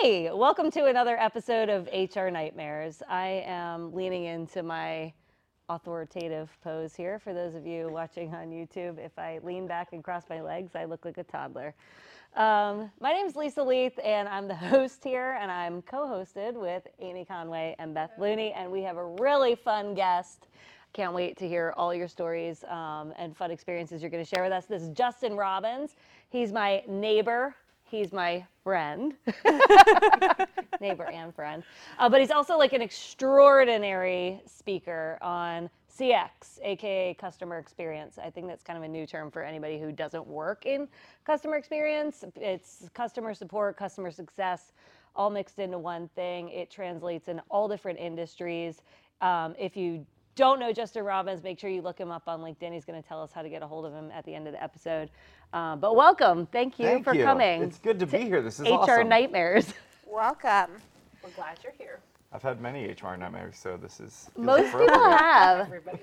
[0.00, 3.02] Hi, welcome to another episode of HR Nightmares.
[3.08, 5.12] I am leaning into my
[5.68, 7.18] authoritative pose here.
[7.18, 10.76] For those of you watching on YouTube, if I lean back and cross my legs,
[10.76, 11.74] I look like a toddler.
[12.36, 16.54] Um, my name is Lisa Leath, and I'm the host here, and I'm co hosted
[16.54, 20.46] with Amy Conway and Beth Looney, and we have a really fun guest.
[20.92, 24.44] Can't wait to hear all your stories um, and fun experiences you're going to share
[24.44, 24.66] with us.
[24.66, 25.96] This is Justin Robbins.
[26.30, 27.56] He's my neighbor
[27.88, 29.14] he's my friend,
[30.80, 31.62] neighbor and friend.
[31.98, 38.18] Uh, but he's also like an extraordinary speaker on CX, aka customer experience.
[38.22, 40.86] I think that's kind of a new term for anybody who doesn't work in
[41.24, 42.24] customer experience.
[42.36, 44.72] It's customer support, customer success,
[45.16, 46.50] all mixed into one thing.
[46.50, 48.82] It translates in all different industries.
[49.20, 50.06] Um, if you
[50.38, 52.72] don't know Justin Robbins, make sure you look him up on LinkedIn.
[52.72, 54.46] He's going to tell us how to get a hold of him at the end
[54.46, 55.10] of the episode.
[55.52, 56.46] Uh, but welcome.
[56.46, 57.24] Thank you Thank for you.
[57.24, 57.64] coming.
[57.64, 58.40] It's good to, to be here.
[58.40, 59.08] This is HR awesome.
[59.08, 59.74] Nightmares.
[60.06, 60.70] Welcome.
[61.22, 61.98] We're glad you're here.
[62.32, 65.66] I've had many HR nightmares, so this is most people have.
[65.66, 65.98] Everybody.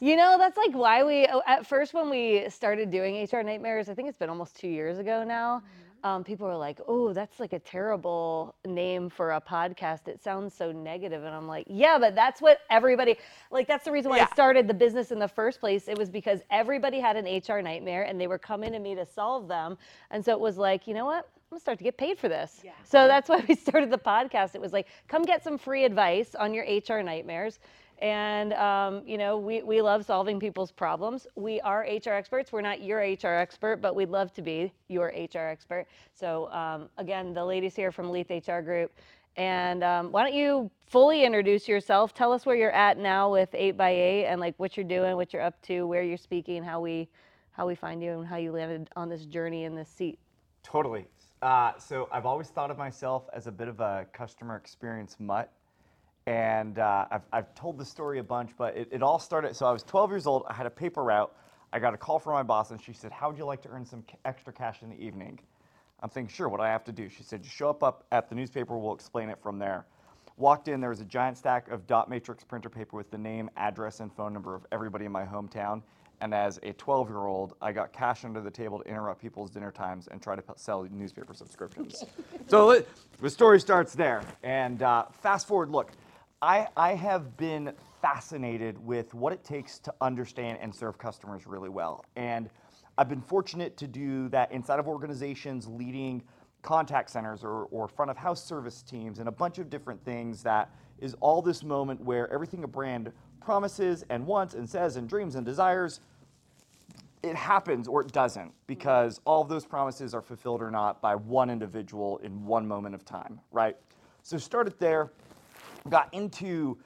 [0.00, 3.88] You know, that's like why we oh, at first when we started doing HR Nightmares.
[3.88, 5.62] I think it's been almost two years ago now.
[6.04, 10.08] Um, people were like, "Oh, that's like a terrible name for a podcast.
[10.08, 13.16] It sounds so negative." And I'm like, "Yeah, but that's what everybody
[13.50, 13.66] like.
[13.66, 15.88] That's the reason why I started the business in the first place.
[15.88, 19.04] It was because everybody had an HR nightmare, and they were coming to me to
[19.04, 19.76] solve them.
[20.10, 21.28] And so it was like, you know what?
[21.50, 22.60] I'm gonna start to get paid for this.
[22.62, 22.72] Yeah.
[22.84, 24.54] So that's why we started the podcast.
[24.54, 27.58] It was like, come get some free advice on your HR nightmares.
[28.00, 31.26] And um, you know, we, we love solving people's problems.
[31.34, 32.52] We are HR experts.
[32.52, 35.86] We're not your HR expert, but we'd love to be your HR expert.
[36.14, 38.92] So um, again, the ladies here from Leath HR Group.
[39.36, 42.12] And um, why don't you fully introduce yourself?
[42.12, 45.42] Tell us where you're at now with 8x8 and like what you're doing, what you're
[45.42, 47.08] up to, where you're speaking, how we
[47.52, 50.16] how we find you, and how you landed on this journey in this seat.
[50.62, 51.06] Totally.
[51.42, 55.52] Uh, so I've always thought of myself as a bit of a customer experience mutt.
[56.28, 59.56] And uh, I've, I've told the story a bunch, but it, it all started.
[59.56, 60.44] So I was 12 years old.
[60.46, 61.34] I had a paper route.
[61.72, 63.70] I got a call from my boss, and she said, How would you like to
[63.70, 65.38] earn some extra cash in the evening?
[66.02, 67.08] I'm thinking, Sure, what do I have to do?
[67.08, 68.76] She said, Just show up, up at the newspaper.
[68.76, 69.86] We'll explain it from there.
[70.36, 73.48] Walked in, there was a giant stack of dot matrix printer paper with the name,
[73.56, 75.80] address, and phone number of everybody in my hometown.
[76.20, 79.50] And as a 12 year old, I got cash under the table to interrupt people's
[79.50, 82.04] dinner times and try to sell newspaper subscriptions.
[82.48, 82.84] so
[83.22, 84.22] the story starts there.
[84.42, 85.92] And uh, fast forward, look,
[86.40, 91.68] I, I have been fascinated with what it takes to understand and serve customers really
[91.68, 92.04] well.
[92.14, 92.48] And
[92.96, 96.22] I've been fortunate to do that inside of organizations leading
[96.62, 100.42] contact centers or, or front of house service teams and a bunch of different things
[100.44, 105.08] that is all this moment where everything a brand promises and wants and says and
[105.08, 106.00] dreams and desires
[107.22, 111.14] it happens or it doesn't because all of those promises are fulfilled or not by
[111.14, 113.76] one individual in one moment of time, right?
[114.22, 115.10] So started there,
[115.90, 116.78] got into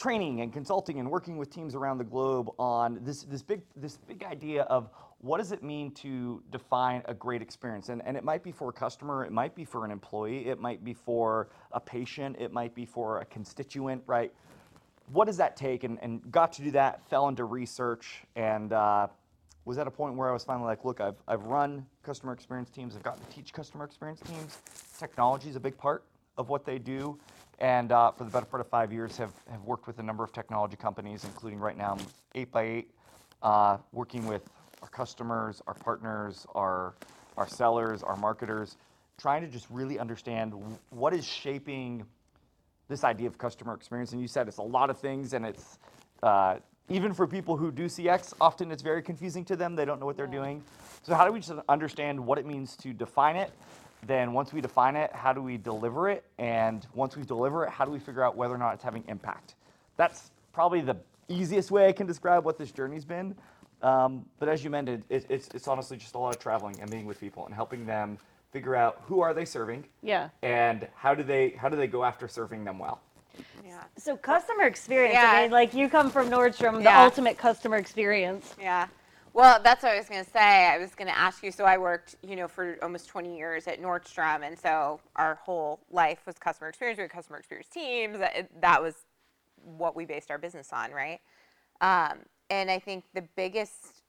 [0.00, 3.98] training and consulting and working with teams around the globe on this this big this
[4.08, 7.90] big idea of what does it mean to define a great experience?
[7.90, 10.58] And, and it might be for a customer it might be for an employee it
[10.58, 14.32] might be for a patient it might be for a constituent right?
[15.12, 15.84] What does that take?
[15.84, 19.08] And, and got to do that fell into research and uh,
[19.66, 22.70] was at a point where i was finally like look I've, I've run customer experience
[22.70, 24.58] teams i've gotten to teach customer experience teams.
[24.98, 26.04] Technology is a big part
[26.38, 27.18] of what they do
[27.60, 30.24] and uh, for the better part of five years have, have worked with a number
[30.24, 31.96] of technology companies including right now
[32.34, 32.86] 8x8
[33.42, 34.42] uh, working with
[34.82, 36.94] our customers our partners our,
[37.36, 38.76] our sellers our marketers
[39.20, 40.54] trying to just really understand
[40.88, 42.04] what is shaping
[42.88, 44.12] this idea of customer experience.
[44.12, 45.78] And you said it's a lot of things, and it's
[46.22, 46.56] uh,
[46.88, 49.76] even for people who do CX, often it's very confusing to them.
[49.76, 50.62] They don't know what they're doing.
[51.02, 53.52] So, how do we just understand what it means to define it?
[54.06, 56.24] Then, once we define it, how do we deliver it?
[56.38, 59.04] And once we deliver it, how do we figure out whether or not it's having
[59.08, 59.54] impact?
[59.96, 60.96] That's probably the
[61.28, 63.34] easiest way I can describe what this journey's been.
[63.82, 66.90] Um, but as you mentioned, it, it's, it's honestly just a lot of traveling and
[66.90, 68.18] being with people and helping them
[68.52, 70.28] figure out who are they serving Yeah.
[70.42, 73.00] and how do they how do they go after serving them well
[73.64, 73.84] Yeah.
[73.96, 75.14] So customer experience.
[75.14, 75.30] Yeah.
[75.32, 78.54] I mean, like you come from Nordstrom, the ultimate customer experience.
[78.60, 78.88] Yeah.
[79.32, 80.66] Well, that's what I was going to say.
[80.66, 81.52] I was going to ask you.
[81.52, 85.80] So I worked, you know, for almost 20 years at Nordstrom, and so our whole
[85.90, 86.98] life was customer experience.
[86.98, 88.18] We had customer experience teams.
[88.18, 88.94] That, that was
[89.64, 91.20] what we based our business on, right?
[91.80, 92.18] Um,
[92.50, 94.02] and I think the biggest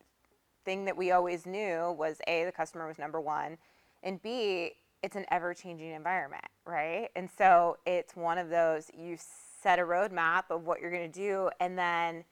[0.66, 3.58] thing that we always knew was a the customer was number one,
[4.04, 4.74] and b
[5.04, 7.10] it's an ever-changing environment, right?
[7.16, 9.18] And so it's one of those you
[9.62, 12.24] set a roadmap of what you're going to do, and then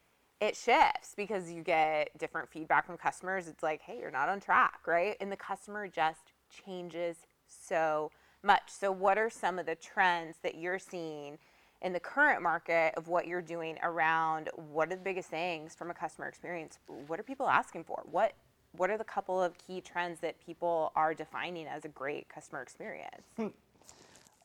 [0.42, 3.48] it shifts because you get different feedback from customers.
[3.48, 5.16] It's like, hey, you're not on track, right?
[5.20, 6.32] And the customer just
[6.66, 8.12] changes so
[8.44, 8.64] much.
[8.68, 11.38] So, what are some of the trends that you're seeing
[11.82, 15.90] in the current market of what you're doing around what are the biggest things from
[15.90, 16.80] a customer experience?
[17.08, 18.04] What are people asking for?
[18.10, 18.34] What
[18.74, 22.62] what are the couple of key trends that people are defining as a great customer
[22.62, 23.24] experience?
[23.36, 23.48] Hmm.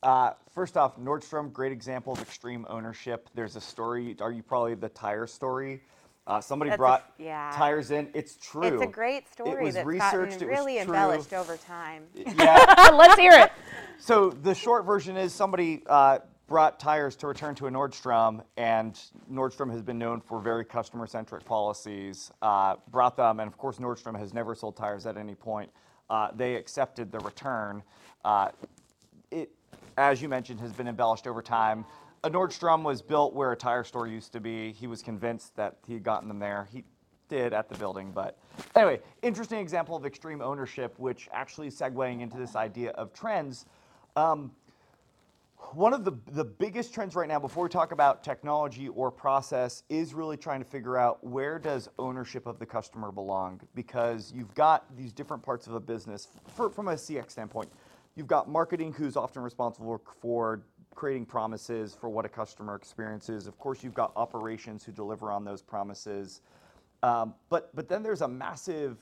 [0.03, 3.29] Uh, first off, Nordstrom, great example of extreme ownership.
[3.33, 4.15] There's a story.
[4.19, 5.81] Are you probably the tire story?
[6.27, 7.51] Uh, somebody That's a- brought yeah.
[7.55, 8.09] tires in.
[8.13, 8.63] It's true.
[8.63, 10.81] It's a great story was that's researched, it was really true.
[10.81, 12.03] embellished over time.
[12.15, 12.89] Yeah.
[12.93, 13.51] Let's hear it.
[13.99, 18.99] So the short version is somebody uh, brought tires to return to a Nordstrom, and
[19.31, 22.31] Nordstrom has been known for very customer-centric policies.
[22.41, 25.69] Uh, brought them, and of course Nordstrom has never sold tires at any point.
[26.09, 27.83] Uh, they accepted the return.
[28.23, 28.49] Uh,
[29.31, 29.51] it,
[29.97, 31.85] as you mentioned, has been embellished over time.
[32.23, 34.71] A Nordstrom was built where a tire store used to be.
[34.71, 36.67] He was convinced that he had gotten them there.
[36.71, 36.83] He
[37.29, 38.37] did at the building, but
[38.75, 43.65] anyway, interesting example of extreme ownership, which actually segueing into this idea of trends.
[44.15, 44.51] Um,
[45.73, 49.83] one of the, the biggest trends right now, before we talk about technology or process,
[49.89, 53.59] is really trying to figure out where does ownership of the customer belong?
[53.73, 57.69] Because you've got these different parts of a business for, from a CX standpoint.
[58.15, 60.61] You've got marketing, who's often responsible for
[60.93, 63.45] creating promises for what a customer experiences.
[63.45, 66.41] Of course, you've got operations who deliver on those promises.
[67.03, 68.97] Um, but but then there's a massive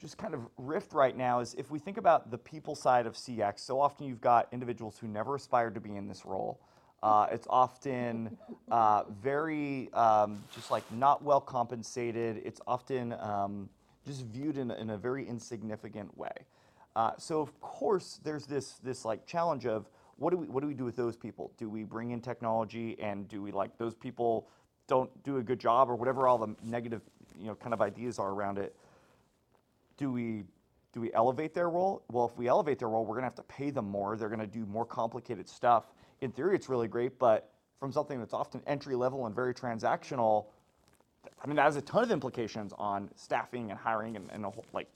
[0.00, 3.14] just kind of rift right now is if we think about the people side of
[3.14, 6.58] CX, so often you've got individuals who never aspired to be in this role.
[7.04, 8.36] Uh, it's often
[8.72, 12.42] uh, very um, just like not well compensated.
[12.44, 13.68] It's often um,
[14.04, 16.32] just viewed in, in a very insignificant way.
[16.94, 20.66] Uh, so of course there's this this like challenge of what do we what do
[20.66, 21.52] we do with those people?
[21.58, 24.48] Do we bring in technology and do we like those people
[24.88, 27.02] don't do a good job or whatever all the negative
[27.38, 28.76] you know kind of ideas are around it?
[30.02, 30.44] do we
[30.92, 32.02] do we elevate their role?
[32.10, 34.14] Well, if we elevate their role, we're going to have to pay them more.
[34.16, 35.84] They're going to do more complicated stuff.
[36.20, 37.50] In theory, it's really great, but
[37.80, 40.46] from something that's often entry level and very transactional,
[41.42, 44.50] I mean, that has a ton of implications on staffing and hiring and, and a
[44.50, 44.88] whole like.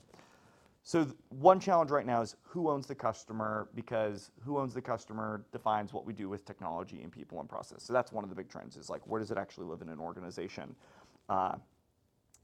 [0.87, 4.81] So th- one challenge right now is who owns the customer because who owns the
[4.81, 7.83] customer defines what we do with technology and people and process.
[7.83, 9.89] So that's one of the big trends is like where does it actually live in
[9.89, 10.73] an organization?
[11.27, 11.55] Uh,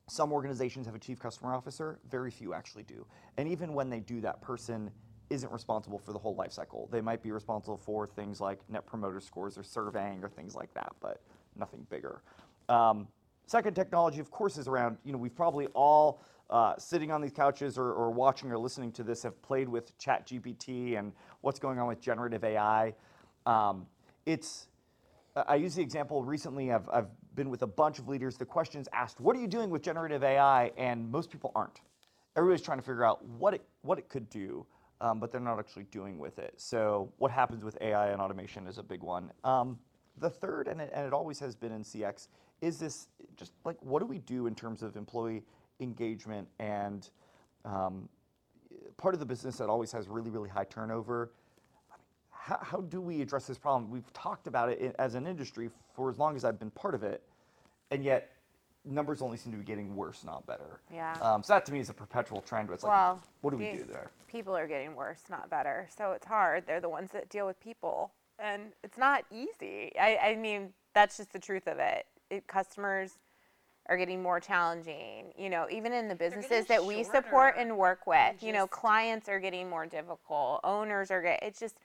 [0.10, 3.06] some organizations have a chief customer officer, very few actually do.
[3.38, 4.92] And even when they do, that person
[5.30, 6.89] isn't responsible for the whole life cycle.
[6.92, 10.74] They might be responsible for things like net promoter scores or surveying or things like
[10.74, 11.22] that, but
[11.56, 12.22] nothing bigger.
[12.68, 13.07] Um,
[13.46, 16.19] second technology, of course, is around, you know, we've probably all
[16.54, 19.98] uh, sitting on these couches or, or watching or listening to this have played with
[19.98, 21.12] ChatGPT and
[21.42, 22.94] what's going on with generative AI.
[23.48, 23.88] Um,
[24.28, 24.68] it's
[25.36, 26.72] I- use the example recently.
[26.72, 28.38] I've, I've been with a bunch of leaders.
[28.38, 31.82] The question's asked, "What are you doing with generative AI?" And most people aren't.
[32.36, 34.64] Everybody's trying to figure out what it what it could do,
[35.02, 36.54] um, but they're not actually doing with it.
[36.58, 39.32] So, what happens with AI and automation is a big one.
[39.44, 39.80] Um,
[40.20, 42.28] the third, and it, and it always has been in CX,
[42.62, 45.42] is this just like what do we do in terms of employee
[45.80, 47.10] engagement and
[47.66, 48.08] um,
[48.98, 51.31] part of the business that always has really really high turnover
[52.44, 53.90] how, how do we address this problem?
[53.90, 57.02] We've talked about it as an industry for as long as I've been part of
[57.02, 57.24] it,
[57.90, 58.31] and yet
[58.84, 60.81] numbers only seem to be getting worse, not better.
[60.94, 61.14] Yeah.
[61.22, 62.68] Um, so that to me is a perpetual trend.
[62.68, 64.12] Where it's Well, like, what do we do there?
[64.27, 65.88] People are getting worse, not better.
[65.96, 66.65] So it's hard.
[66.68, 69.94] They're the ones that deal with people, and it's not easy.
[69.98, 72.08] I, I mean, that's just the truth of it.
[72.30, 72.48] it.
[72.48, 73.20] Customers
[73.88, 75.34] are getting more challenging.
[75.38, 79.28] You know, even in the businesses that we support and work with, you know, clients
[79.30, 80.62] are getting more difficult.
[80.63, 81.48] Owners are getting.
[81.48, 81.78] It's just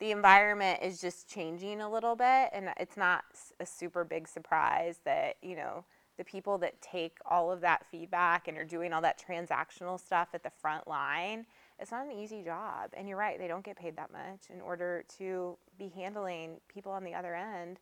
[0.00, 3.24] the environment is just changing a little bit, and it's not
[3.60, 5.84] a super big surprise that you know
[6.16, 10.28] the people that take all of that feedback and are doing all that transactional stuff
[10.32, 11.44] at the front line.
[11.80, 14.60] It's not an easy job, and you're right; they don't get paid that much in
[14.60, 17.80] order to be handling people on the other end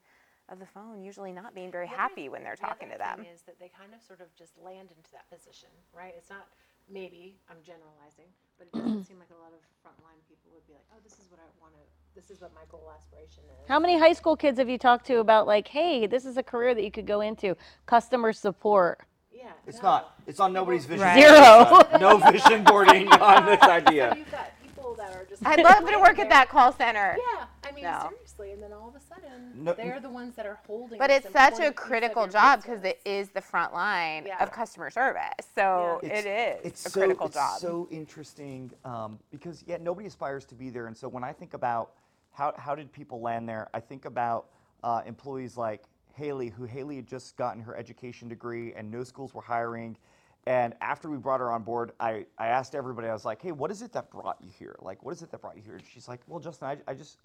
[0.52, 3.18] of the phone, usually not being very happy when they're the talking to them.
[3.24, 6.14] thing is that they kind of sort of just land into that position, right?
[6.16, 6.46] It's not
[6.90, 8.28] maybe I'm generalizing,
[8.58, 11.14] but it doesn't seem like a lot of frontline people would be like, oh, this
[11.14, 11.80] is what I want to.
[12.14, 13.68] This is what my goal aspiration is.
[13.68, 16.42] How many high school kids have you talked to about like, hey, this is a
[16.42, 17.56] career that you could go into,
[17.86, 19.00] customer support?
[19.34, 19.52] Yeah.
[19.66, 19.88] It's no.
[19.88, 20.18] not.
[20.26, 21.02] It's on nobody's vision.
[21.04, 21.14] Right.
[21.16, 21.26] board.
[21.26, 21.82] Zero.
[21.92, 24.14] Uh, no vision boarding on this So idea.
[24.16, 25.44] you've got people that are just.
[25.46, 27.16] I'd love to landing work at that call center.
[27.18, 28.08] Yeah, I mean No.
[28.10, 30.98] seriously, and then all of a sudden No- they're the ones that are holding.
[30.98, 34.26] But it's such a important piece of critical job because it is the front line
[34.26, 34.42] Yeah.
[34.42, 35.22] of customer service.
[35.54, 36.10] So Yeah.
[36.18, 37.60] it is it's a so, critical it's job.
[37.60, 40.86] so interesting um, because yeah, nobody aspires to be there.
[40.88, 41.92] And so when I think about
[42.32, 44.48] how how did people land there, I think about
[44.82, 45.84] uh, employees like
[46.14, 49.96] Haley, who Haley had just gotten her education degree, and no schools were hiring,
[50.46, 53.52] And after we brought her on board, I, I asked everybody, I was like, hey,
[53.52, 54.74] what is it that brought you here?
[54.80, 55.76] Like, what is it that brought you here?
[55.76, 57.18] And she's like, well, Justin, I, I just,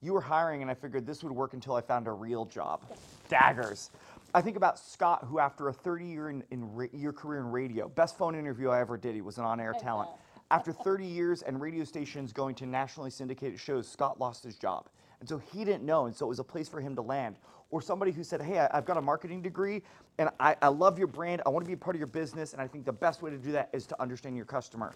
[0.00, 2.82] you were hiring and I figured this would work until I found a real job.
[3.28, 3.90] Daggers.
[4.34, 7.88] I think about Scott, who after a 30 year, in, in year career in radio,
[7.88, 10.10] best phone interview I ever did, he was an on air talent.
[10.50, 14.88] After 30 years and radio stations going to nationally syndicated shows, Scott lost his job.
[15.20, 17.36] And so he didn't know, and so it was a place for him to land.
[17.70, 19.82] Or somebody who said, Hey, I, have got a marketing degree
[20.18, 22.52] and I, I love your brand, I want to be a part of your business,
[22.52, 24.94] and I think the best way to do that is to understand your customer.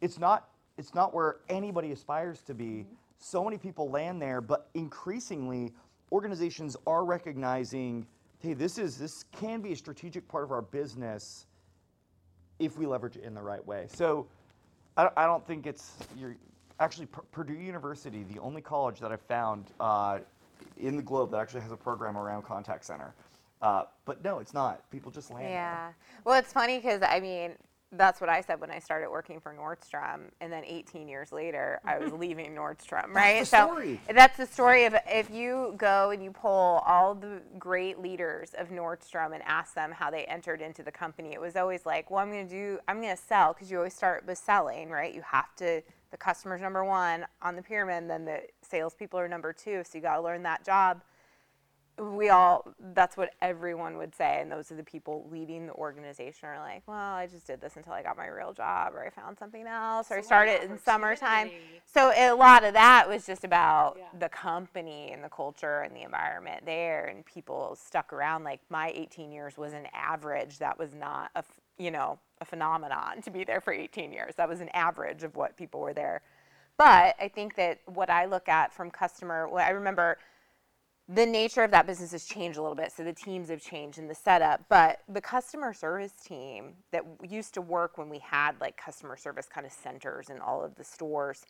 [0.00, 2.64] It's not, it's not where anybody aspires to be.
[2.64, 2.94] Mm-hmm.
[3.20, 5.72] So many people land there, but increasingly,
[6.10, 8.06] organizations are recognizing,
[8.38, 11.46] hey, this is this can be a strategic part of our business
[12.58, 13.86] if we leverage it in the right way.
[13.92, 14.26] So
[14.96, 16.34] I, don't- I don't think it's you're
[16.80, 20.20] actually P- Purdue University, the only college that I've found uh,
[20.78, 23.14] in the globe that actually has a program around contact center.
[23.60, 24.90] Uh, but no, it's not.
[24.90, 25.44] People just land.
[25.44, 25.50] there.
[25.52, 25.92] Yeah.
[26.24, 27.52] Well, it's funny because I mean,
[27.92, 31.80] that's what I said when I started working for Nordstrom, and then 18 years later,
[31.84, 32.20] I was mm-hmm.
[32.20, 33.12] leaving Nordstrom.
[33.12, 33.40] Right.
[33.40, 34.00] the so story.
[34.14, 38.68] that's the story of if you go and you poll all the great leaders of
[38.68, 42.20] Nordstrom and ask them how they entered into the company, it was always like, well,
[42.20, 45.14] I'm going to do, I'm going to sell because you always start with selling, right?
[45.14, 45.82] You have to.
[46.10, 49.84] The customer's number one on the pyramid, then the salespeople are number two.
[49.84, 51.02] So you got to learn that job
[52.00, 56.48] we all that's what everyone would say and those are the people leading the organization
[56.48, 59.10] are like well i just did this until i got my real job or i
[59.10, 61.50] found something else or i started in summertime
[61.84, 64.04] so a lot of that was just about Yeah.
[64.18, 68.44] the company and the culture and the environment there and people stuck around.
[68.44, 70.58] Like my 18 years was an average.
[70.58, 71.42] That was not a
[71.78, 74.34] you know a phenomenon to be there for 18 years.
[74.36, 76.22] That was an average of what people were there.
[76.78, 80.16] But i think that what i look at from customer well, i remember
[81.12, 82.92] the nature of that business has changed a little bit.
[82.92, 87.52] So the teams have changed in the setup, but the customer service team that used
[87.54, 90.84] to work when we had like customer service kind of centers in all of the
[90.84, 91.46] stores,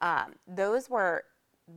[0.00, 1.24] um, those were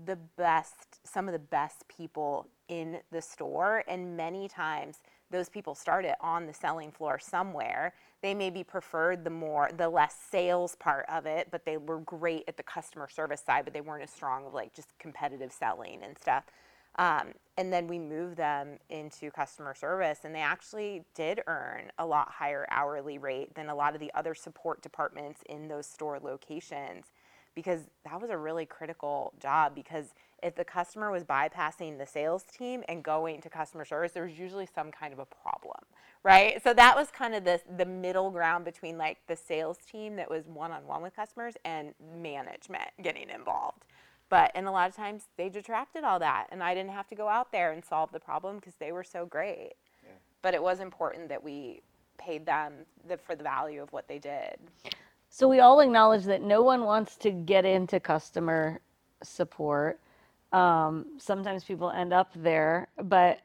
[0.06, 3.84] the best, some of the best people in the store.
[3.86, 5.00] And many times
[5.30, 7.94] those people started on the selling floor somewhere.
[8.22, 12.46] They maybe preferred the more, the less sales part of it, but they were great
[12.48, 16.02] at the customer service side, but they weren't as strong of like just competitive selling
[16.02, 16.46] and stuff.
[16.98, 22.06] Um, and then we moved them into customer service, and they actually did earn a
[22.06, 26.20] lot higher hourly rate than a lot of the other support departments in those store
[26.22, 27.12] locations
[27.54, 29.74] because that was a really critical job.
[29.74, 34.26] Because if the customer was bypassing the sales team and going to customer service, there
[34.26, 35.80] was usually some kind of a problem,
[36.24, 36.62] right?
[36.62, 40.30] So that was kind of the, the middle ground between like the sales team that
[40.30, 43.86] was one on one with customers and management getting involved.
[44.36, 47.16] But and a lot of times they detracted all that, and I didn't have to
[47.16, 49.76] go out there and solve the problem because they were so great.
[50.42, 51.80] But it was important that we
[52.18, 52.74] paid them
[53.08, 54.58] the, for the value of what they did.
[55.30, 58.82] So we all acknowledge that no one wants to get into customer
[59.24, 60.02] support.
[60.52, 63.40] Um, sometimes people end up there, but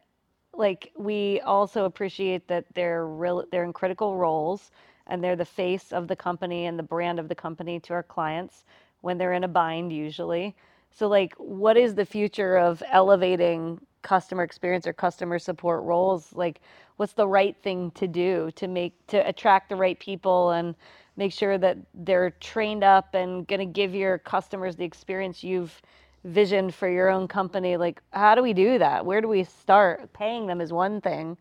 [0.54, 4.73] like we also appreciate that they're real, they're in critical roles
[5.06, 8.02] and they're the face of the company and the brand of the company to our
[8.02, 8.64] clients
[9.02, 10.56] when they're in a bind usually.
[10.92, 16.32] So like what is the future of elevating customer experience or customer support roles?
[16.35, 16.61] Like
[16.97, 20.75] what's the right thing to do to make to attract the right people and
[21.16, 25.80] make sure that they're trained up and going to give your customers the experience you've
[26.25, 27.76] visioned for your own company?
[27.76, 29.04] Like how do we do that?
[29.06, 30.12] Where do we start?
[30.12, 31.37] Paying them is one thing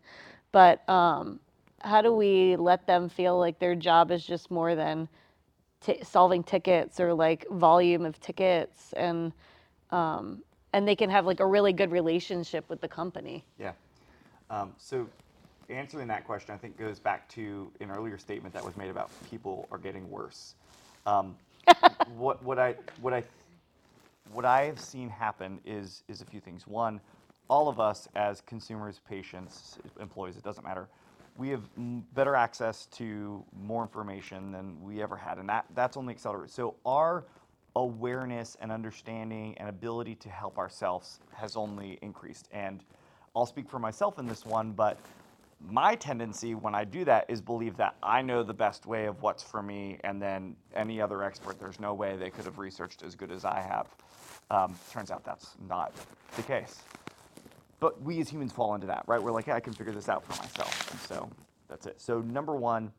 [0.52, 1.40] but um,
[1.80, 5.08] how do we let them feel like their job is just more than
[5.80, 9.32] t- solving tickets or like volume of tickets and
[9.90, 13.72] um, and they can have like a really good relationship with the company Yeah.
[14.50, 15.06] Um, so
[15.68, 19.10] answering that question, I think goes back to an earlier statement that was made about
[19.30, 20.54] people are getting worse.
[21.06, 21.36] Um,
[22.16, 23.22] what what I what I
[24.32, 26.66] what I have seen happen is is a few things.
[26.66, 27.00] One,
[27.48, 30.88] all of us as consumers, patients, employees, it doesn't matter.
[31.36, 31.62] We have
[32.14, 36.52] better access to more information than we ever had, and that that's only accelerated.
[36.52, 37.24] So our
[37.76, 42.48] awareness and understanding and ability to help ourselves has only increased.
[42.52, 42.82] And
[43.34, 44.98] I'll speak for myself in this one, but
[45.68, 49.22] my tendency when I do that is believe that I know the best way of
[49.22, 53.02] what's for me, and then any other expert, there's no way they could have researched
[53.02, 53.86] as good as I have.
[54.50, 55.92] Um, turns out that's not
[56.36, 56.82] the case.
[57.80, 59.22] But we as humans fall into that, right?
[59.22, 60.90] We're like, yeah, I can figure this out for myself.
[60.90, 61.30] And so
[61.68, 62.00] that's it.
[62.00, 62.92] So, number one,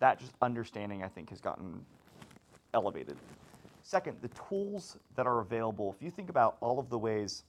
[0.00, 1.84] that just understanding, I think, has gotten
[2.74, 3.16] elevated.
[3.82, 7.44] Second, the tools that are available, if you think about all of the ways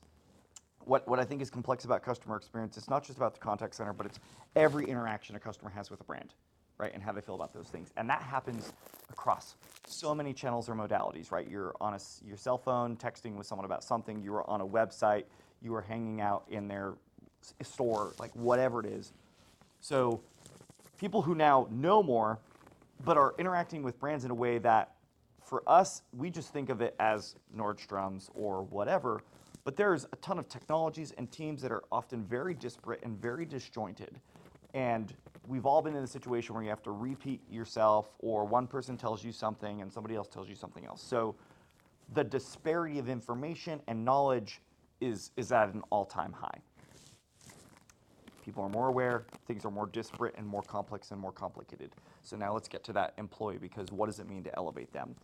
[0.86, 3.76] what, what I think is complex about customer experience, it's not just about the contact
[3.76, 4.20] center, but it's
[4.56, 6.34] every interaction a customer has with a brand.
[6.78, 6.94] right?
[6.94, 7.92] And how they feel about those things.
[7.98, 8.74] And that happens
[9.10, 9.56] across
[9.88, 11.48] so many channels or modalities, right?
[11.50, 14.68] You're on a your cell phone texting with someone about something, you are on a
[14.68, 15.24] website,
[15.66, 16.94] you are hanging out in their
[17.64, 19.12] store, like whatever it is.
[19.82, 20.22] So
[21.00, 22.40] people who now know more,
[23.04, 24.92] but are interacting with brands in a way that
[25.44, 29.22] for us, we just think of it as Nordstrom's or whatever.
[29.64, 33.46] But there's a ton of technologies and teams that are often very disparate and very
[33.46, 34.20] disjointed.
[34.76, 35.14] And
[35.48, 38.98] we've all been in a situation where you have to repeat yourself, or one person
[38.98, 41.02] tells you something and somebody else tells you something else.
[41.02, 41.36] So
[42.14, 44.62] the disparity of information and knowledge
[45.02, 46.62] is, is at an all time high
[48.46, 51.92] people are more aware, things are more disparate and more complex and more complicated.
[52.22, 55.16] So now let's get to that employee because what does it mean to elevate them?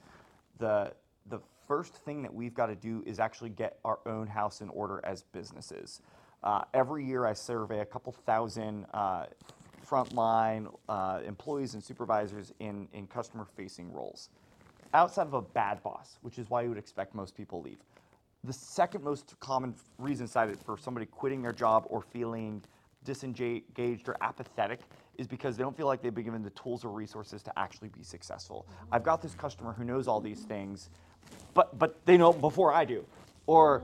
[0.57, 0.93] The
[1.27, 4.69] the first thing that we've got to do is actually get our own house in
[4.69, 6.01] order as businesses.
[6.43, 9.27] Uh, every year I survey a couple thousand uh,
[9.87, 14.29] frontline uh, employees and supervisors in, in customer facing roles
[14.95, 17.77] outside of a bad boss, which is why you would expect most people leave.
[18.43, 22.61] The second most common reason cited for somebody quitting their job or feeling
[23.03, 24.79] disengaged or apathetic
[25.17, 27.89] is because they don't feel like they've been given the tools or resources to actually
[27.89, 28.65] be successful.
[28.91, 30.89] I've got this customer who knows all these things,
[31.53, 33.05] but but they know before I do.
[33.45, 33.83] Or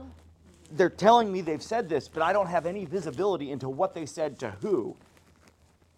[0.72, 4.06] they're telling me they've said this, but I don't have any visibility into what they
[4.06, 4.96] said to who.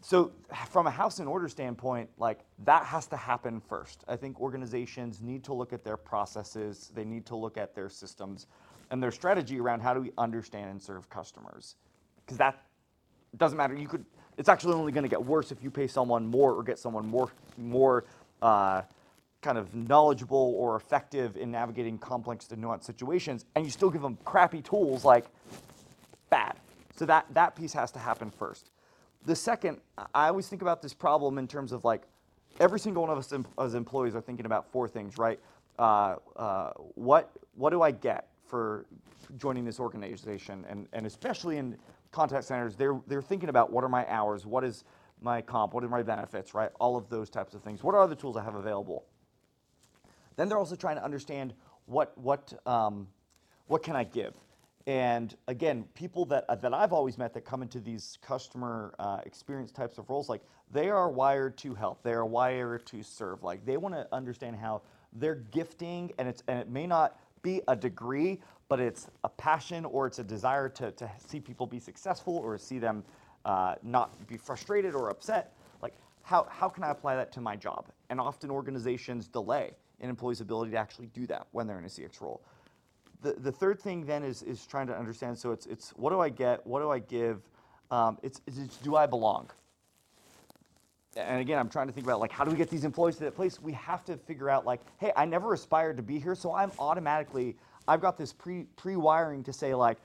[0.01, 0.33] So
[0.71, 4.05] from a house and order standpoint, like that has to happen first.
[4.09, 7.89] I think organizations need to look at their processes, they need to look at their
[7.89, 8.47] systems
[8.91, 11.77] and their strategy around how do we understand and serve customers.
[12.25, 12.63] Because that
[13.37, 13.75] doesn't matter.
[13.75, 14.05] You could
[14.37, 17.07] it's actually only going to get worse if you pay someone more or get someone
[17.07, 18.05] more more
[18.41, 18.83] uh,
[19.43, 24.03] kind of knowledgeable or effective in navigating complex and nuanced situations, and you still give
[24.03, 25.27] them crappy tools like
[26.31, 26.57] bad.
[26.97, 28.71] So that that piece has to happen first.
[29.27, 29.81] The second,
[30.15, 32.03] I always think about this problem in terms of like
[32.59, 35.39] every single one of us em- as employees are thinking about four things, right?
[35.79, 38.87] Uh, uh, what what do I get for
[39.37, 41.77] joining this organization, and and especially in
[42.13, 44.85] contact centers, they're they're thinking about what are my hours, what is
[45.21, 46.71] my comp, what are my benefits, right?
[46.81, 47.83] All of those types of things.
[47.83, 49.05] What are the tools I have available?
[50.37, 51.53] Then they're also trying to understand
[51.87, 53.07] what what um,
[53.67, 54.35] what can I give.
[54.87, 59.21] And again, people that uh, that I've always met that come into these customer uh,
[59.27, 60.41] experience types of roles, like
[60.73, 62.03] they are wired to help.
[62.03, 63.43] They are wired to serve.
[63.43, 67.61] Like they want to understand how they're gifting, and it's and it may not be
[67.69, 71.79] a degree, but it's a passion or it's a desire to to see people be
[71.79, 73.05] successful or see them
[73.45, 75.53] uh, not be frustrated or upset.
[75.83, 77.91] Like how how can I apply that to my job?
[78.09, 81.89] And often organizations delay an employee's ability to actually do that when they're in a
[81.89, 82.41] CX role
[83.23, 86.21] the, the third thing then is, is trying to understand so it's, it's what do
[86.21, 86.67] I get?
[86.67, 87.43] What do I give?
[87.91, 89.51] Um, it's, it's, do I belong?
[91.17, 93.25] And again, I'm trying to think about like how do we get these employees to
[93.25, 93.61] that place?
[93.61, 96.71] We have to figure out like, hey, I never aspired to be here, so I'm
[96.79, 97.57] automatically
[97.89, 99.99] I've got this pre pre wiring to say like,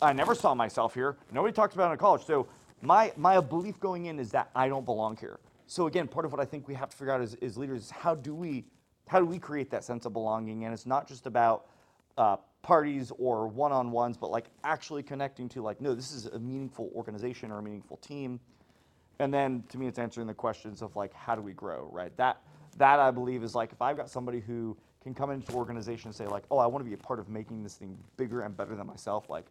[0.00, 1.16] I never saw myself here.
[1.30, 2.48] Nobody talks about it in college, so
[2.80, 5.38] my my belief going in is that I don't belong here.
[5.68, 7.82] So again, part of what I think we have to figure out as, as leaders
[7.84, 8.64] is how do we
[9.06, 10.64] how do we create that sense of belonging?
[10.64, 11.66] And it's not just about
[12.18, 16.90] uh, parties or one-on-ones, but like actually connecting to like, no, this is a meaningful
[16.94, 18.38] organization or a meaningful team.
[19.18, 22.16] And then to me, it's answering the questions of like, how do we grow, right?
[22.16, 22.40] That
[22.78, 26.14] that I believe is like, if I've got somebody who can come into organization and
[26.14, 28.56] say like, oh, I want to be a part of making this thing bigger and
[28.56, 29.44] better than myself, like,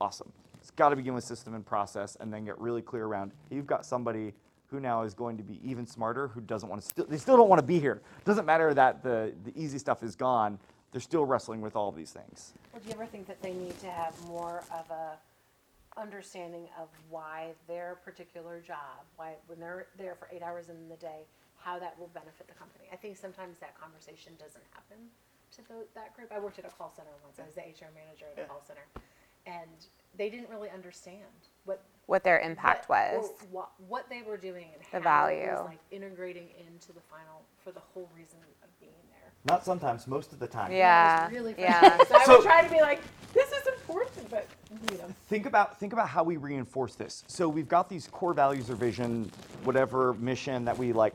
[0.00, 0.30] awesome.
[0.60, 3.32] It's got to begin with system and process, and then get really clear around.
[3.48, 4.34] You've got somebody
[4.66, 7.48] who now is going to be even smarter, who doesn't want to they still don't
[7.48, 8.02] want to be here.
[8.24, 10.58] Doesn't matter that the the easy stuff is gone
[10.92, 12.52] they're still wrestling with all of these things.
[12.72, 15.18] Or do you ever think that they need to have more of a
[15.98, 20.96] understanding of why their particular job, why when they're there for eight hours in the
[20.96, 21.26] day,
[21.58, 22.84] how that will benefit the company?
[22.92, 24.96] I think sometimes that conversation doesn't happen
[25.56, 26.30] to the, that group.
[26.32, 27.38] I worked at a call center once.
[27.38, 28.86] I was the HR manager at a call center,
[29.46, 33.30] and they didn't really understand what what their impact what, was.
[33.50, 35.50] what, what they were doing and The how it value.
[35.52, 39.30] was like integrating into the final for the whole reason of being there.
[39.44, 40.72] Not sometimes, most of the time.
[40.72, 41.28] Yeah.
[41.30, 41.80] Really yeah.
[41.80, 42.06] frustrating.
[42.08, 43.02] So, I So- would try to be like,
[43.34, 44.46] this is important, but
[44.90, 45.04] you know.
[45.28, 47.24] Think about think about how we reinforce this.
[47.26, 49.30] So we've got these core values or vision,
[49.64, 51.12] whatever mission that we like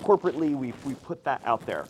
[0.00, 1.84] corporately we, we put that out there.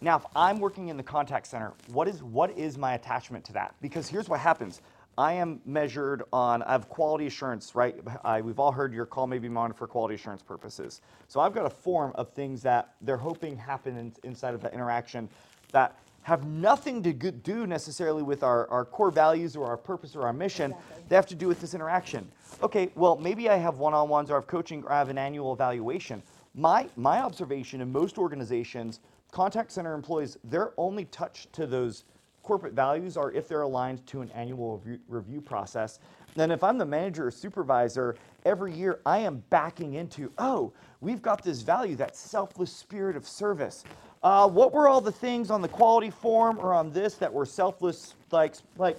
[0.00, 3.52] Now, if I'm working in the contact center, what is what is my attachment to
[3.52, 3.76] that?
[3.80, 4.80] Because here's what happens.
[5.16, 7.96] I am measured on I have quality assurance, right?
[8.24, 11.00] I, we've all heard your call may be monitored for quality assurance purposes.
[11.28, 14.74] So I've got a form of things that they're hoping happen in, inside of that
[14.74, 15.28] interaction
[15.72, 20.22] that have nothing to do necessarily with our, our core values or our purpose or
[20.22, 20.74] our mission.
[21.08, 22.26] They have to do with this interaction.
[22.62, 25.10] Okay, well, maybe I have one on ones or I have coaching or I have
[25.10, 26.22] an annual evaluation.
[26.54, 29.00] my my observation in most organizations,
[29.32, 32.04] contact center employees, their only touch to those
[32.44, 35.98] corporate values are if they're aligned to an annual review, review process.
[36.36, 41.22] Then if I'm the manager or supervisor, every year I am backing into, oh, we've
[41.22, 43.84] got this value, that selfless spirit of service.
[44.22, 47.46] Uh, what were all the things on the quality form or on this that were
[47.46, 48.98] selfless, like, like,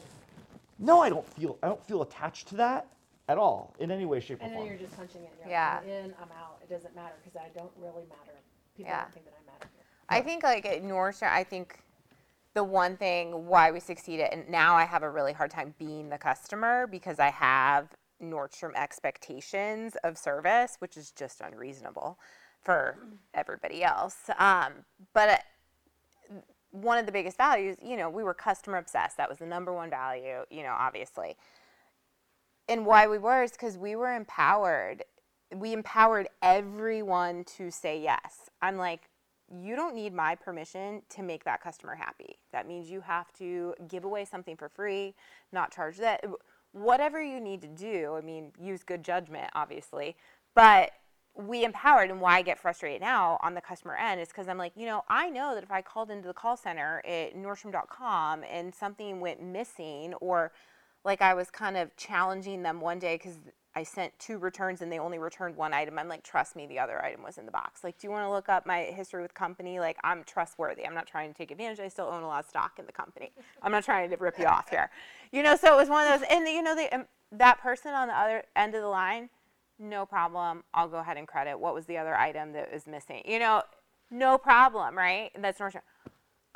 [0.80, 2.88] no, I don't feel, I don't feel attached to that
[3.28, 4.52] at all in any way, shape, or form.
[4.52, 5.32] And then you're just punching it.
[5.40, 5.76] You're Yeah.
[5.76, 6.58] like, I'm in, I'm out.
[6.62, 8.40] It doesn't matter because I don't really matter.
[8.76, 9.02] People Yeah.
[9.04, 9.84] don't think that I matter here.
[10.10, 11.80] I think like at Nordstrom, I think
[12.56, 16.10] the one thing why we succeeded, and now I have a really hard time being
[16.10, 17.90] the customer because I have
[18.24, 22.18] Nordstrom expectations of service, which is just unreasonable
[22.64, 22.98] for
[23.34, 24.16] everybody else.
[24.40, 24.72] Um,
[25.14, 25.38] but uh,
[26.72, 29.18] one of the biggest values, you know, we were customer obsessed.
[29.18, 31.36] That was the number one value, you know, obviously.
[32.70, 35.04] And why we were is because we were empowered.
[35.54, 38.50] We empowered everyone to say yes.
[38.62, 39.02] I'm like,
[39.50, 42.38] you don't need my permission to make that customer happy.
[42.52, 45.16] That means you have to give away something for free,
[45.52, 46.24] not charge that.
[46.72, 50.16] Whatever you need to do, I mean, use good judgment, obviously.
[50.56, 50.92] But
[51.38, 54.58] we empowered, and why I get frustrated now on the customer end is because I'm
[54.58, 58.44] like, you know, I know that if I called into the call center at Nordstrom.com
[58.50, 60.52] and something went missing, or
[61.04, 63.38] like I was kind of challenging them one day because
[63.76, 66.00] I sent two returns and they only returned one item.
[66.00, 67.84] I'm like, trust me, the other item was in the box.
[67.84, 69.80] Like, do you want to look up my history with company?
[69.80, 70.86] Like, I'm trustworthy.
[70.86, 71.82] I'm not trying to take advantage.
[71.82, 73.34] I still own a lot of stock in the company.
[73.62, 74.90] I'm not trying to rip you off here.
[75.32, 78.08] You know, so it was one of those, and you know, um, that person on
[78.08, 79.30] the other end of the line,
[79.78, 80.64] no problem.
[80.74, 81.60] I'll go ahead and credit.
[81.60, 83.24] What was the other item that was missing?
[83.26, 83.64] You know,
[84.10, 85.32] no problem, right?
[85.38, 85.82] That's Nordstrom.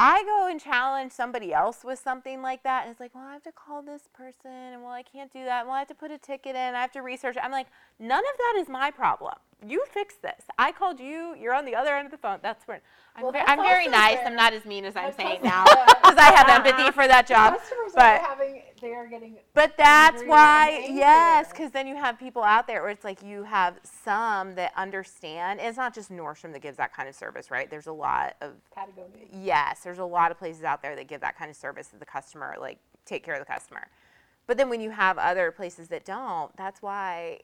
[0.01, 3.33] I go and challenge somebody else with something like that, and it's like, well, I
[3.33, 5.65] have to call this person, and well, I can't do that.
[5.65, 6.73] Well, I have to put a ticket in.
[6.73, 7.35] I have to research.
[7.43, 7.67] I'm like,
[7.99, 9.33] none of that is my problem.
[9.67, 10.43] You fix this.
[10.57, 11.35] I called you.
[11.37, 12.39] You're on the other end of the phone.
[12.41, 12.81] That's where
[13.15, 14.17] I'm, Well, ve- that's I'm very nice.
[14.25, 17.57] I'm not as mean as I'm saying now because I have empathy for that job.
[17.57, 19.35] Customers but are having, they are getting.
[19.53, 23.43] but that's why, yes, because then you have people out there where it's like you
[23.43, 25.59] have some that understand.
[25.61, 27.69] It's not just Nordstrom that gives that kind of service, right?
[27.69, 29.25] There's a lot of Patagonia.
[29.33, 31.97] yes, there's a lot of places out there that give that kind of service to
[31.97, 33.87] the customer, like take care of the customer.
[34.47, 37.39] But then when you have other places that don't, that's why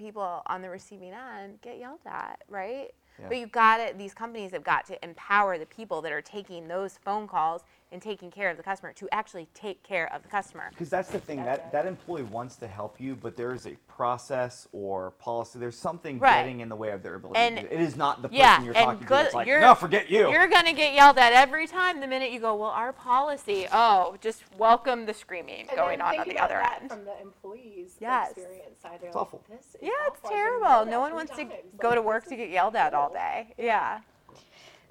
[0.00, 2.90] people on the receiving end get yelled at, right?
[3.18, 3.28] Yeah.
[3.28, 3.98] But you've got it.
[3.98, 8.00] these companies have got to empower the people that are taking those phone calls and
[8.00, 10.64] taking care of the customer to actually take care of the customer.
[10.70, 11.72] Because that's the thing That's that right.
[11.72, 15.58] that employee wants to help you, but there is a process or policy.
[15.58, 16.36] There's something Right.
[16.42, 17.38] getting in the way of their ability.
[17.40, 17.72] And- to do it.
[17.72, 19.74] it is not the person Yeah, you're and talking to good- that's like, you're- no,
[19.74, 20.30] forget you.
[20.30, 23.66] You're going to get yelled at every time the minute you go, well, our policy,
[23.72, 26.78] oh, just welcome the screaming And going then on think on the about other that
[26.82, 26.90] end.
[26.90, 28.30] From the employees' Yes.
[28.30, 29.42] experience side, It's like, awful.
[29.48, 30.30] this is Yeah, it's awful.
[30.30, 30.84] I've terrible.
[30.86, 31.54] No one wants to times.
[31.78, 33.14] go Like, to work to get yelled at all terrible.
[33.14, 33.54] day.
[33.58, 34.00] Yeah.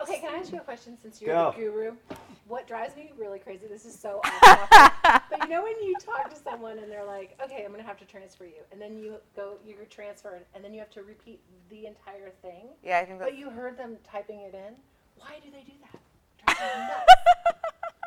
[0.01, 1.53] Okay, can I ask you a question since you're Go.
[1.55, 1.91] the guru?
[2.47, 5.93] What drives me really crazy, this is so off topic, but you know when you
[5.99, 8.97] talk to someone and they're like, okay, I'm gonna have to transfer you, and then
[8.97, 13.05] you go, you transfer, and then you have to repeat the entire thing, Yeah, I
[13.05, 14.73] think that's but you heard them typing it in,
[15.17, 16.55] why do they do that?
[16.55, 17.38] Drives me nuts.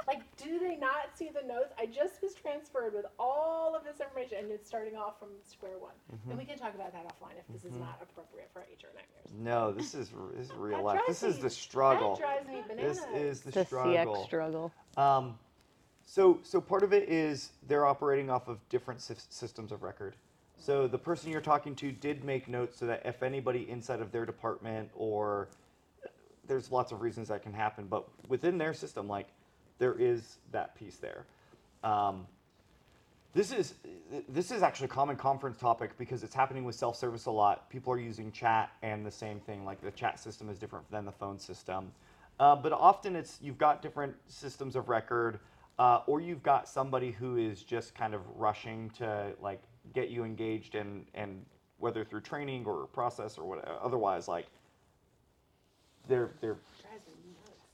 [0.07, 1.73] Like, do they not see the notes?
[1.79, 5.79] I just was transferred with all of this information and it's starting off from square
[5.79, 5.93] one.
[6.13, 6.31] Mm-hmm.
[6.31, 9.31] And we can talk about that offline if this is not appropriate for HR nightmares.
[9.39, 10.99] no, this is this is real That life.
[11.07, 12.17] drives This is the struggle.
[12.17, 13.01] That drives me bananas.
[13.13, 13.93] This is the, The struggle.
[14.17, 14.73] CX struggle.
[14.97, 15.39] Um,
[16.05, 20.15] so, so part of it is they're operating off of different sys- systems of record.
[20.59, 24.13] So the person you're talking to did make notes so that if anybody inside of
[24.13, 25.49] their department or
[26.47, 29.29] there's lots of reasons that can happen, but within their system, like
[29.83, 31.27] there is that piece there.
[31.83, 32.29] Um,
[33.35, 33.75] this is
[34.29, 37.69] this is actually a common conference topic because it's happening with self-service a lot.
[37.69, 41.05] People are using chat, and the same thing, like the chat system is different than
[41.05, 41.91] the phone system.
[42.39, 45.41] Uh, but often it's you've got different systems of record,
[45.81, 50.23] uh, or you've got somebody who is just kind of rushing to like get you
[50.23, 51.45] engaged and and
[51.79, 54.47] whether through training or process or what otherwise like
[56.07, 56.59] they're they're.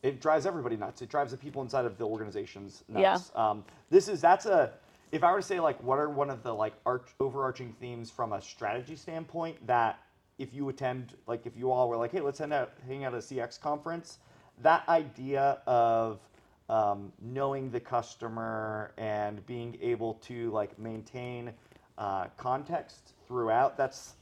[0.02, 1.02] It drives everybody nuts.
[1.02, 3.12] It drives the people inside of the organizations Yeah.
[3.12, 3.32] nuts.
[3.34, 4.72] Um, this is that's a
[5.11, 8.11] if I were to say like what are one of the like arch, overarching themes
[8.11, 9.98] from a strategy standpoint that
[10.38, 13.14] if you attend like if you all were like hey let's hang out hang out
[13.14, 14.18] at a CX conference
[14.61, 16.20] that idea of
[16.68, 21.52] um, knowing the customer and being able to like maintain
[21.96, 24.14] uh, context throughout that's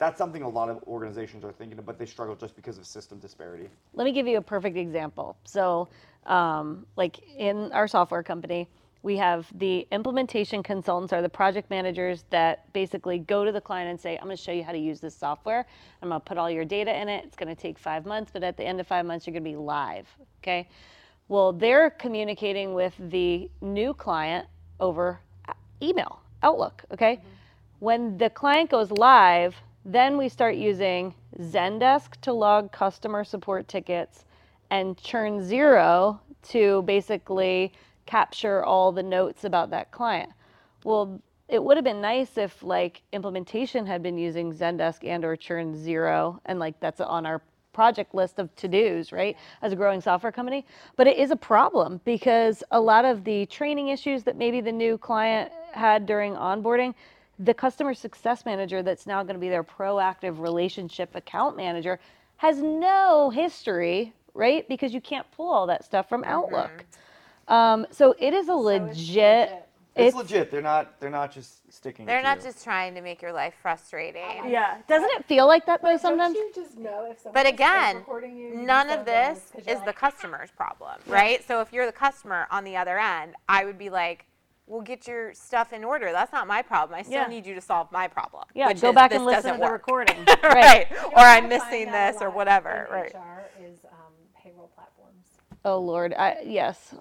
[0.00, 2.86] that's something a lot of organizations are thinking of, but they struggle just because of
[2.86, 3.68] system disparity.
[3.92, 5.36] Let me give you a perfect example.
[5.44, 5.88] So,
[6.26, 8.66] um, like in our software company,
[9.02, 13.90] we have the implementation consultants are the project managers that basically go to the client
[13.90, 15.66] and say, I'm going to show you how to use this software.
[16.02, 17.24] I'm going to put all your data in it.
[17.24, 19.44] It's going to take five months, but at the end of five months, you're going
[19.44, 20.06] to be live.
[20.42, 20.68] Okay.
[21.28, 24.46] Well, they're communicating with the new client
[24.80, 25.20] over
[25.82, 26.84] email, Outlook.
[26.90, 27.20] Okay.
[27.78, 29.54] When the client goes live,
[29.84, 34.24] then we start using Zendesk to log customer support tickets
[34.70, 37.72] and ChurnZero to basically
[38.06, 40.30] capture all the notes about that client.
[40.84, 45.36] Well, it would have been nice if like implementation had been using Zendesk and or
[45.36, 49.36] ChurnZero and like that's on our project list of to-dos, right?
[49.62, 50.66] As a growing software company,
[50.96, 54.72] but it is a problem because a lot of the training issues that maybe the
[54.72, 56.94] new client had during onboarding,
[57.40, 61.98] the customer success manager that's now going to be their proactive relationship account manager
[62.36, 64.68] has no history, right?
[64.68, 66.84] Because you can't pull all that stuff from Outlook.
[67.48, 69.66] Um, so it is a So it's legit.
[69.96, 70.50] It's, legit.
[70.50, 71.00] They're not.
[71.00, 72.06] They're not just sticking.
[72.06, 72.44] They're to not you.
[72.44, 74.48] just trying to make your life frustrating.
[74.48, 74.76] Yeah.
[74.86, 76.36] Doesn't it feel like that though But sometimes?
[76.36, 79.34] Don't you just know if someone But again, you, you none just of don't know
[79.34, 81.42] this 'cause you're is the customer's problem, right?
[81.46, 84.26] So if you're the customer on the other end, I would be like,
[84.70, 86.12] "Well, get your stuff in order.
[86.12, 86.98] That's not my problem.
[86.98, 87.26] I still Yeah.
[87.26, 89.60] need you to solve my problem." Yeah, which go is, back and listen to doesn't
[89.60, 89.72] the work.
[89.86, 90.16] recording.
[90.44, 90.88] right.
[90.90, 92.88] You know Or I I'm missing this or whatever.
[92.90, 93.12] Right.
[93.14, 95.26] HR is um, payroll platforms.
[95.64, 96.94] Oh Lord, I yes,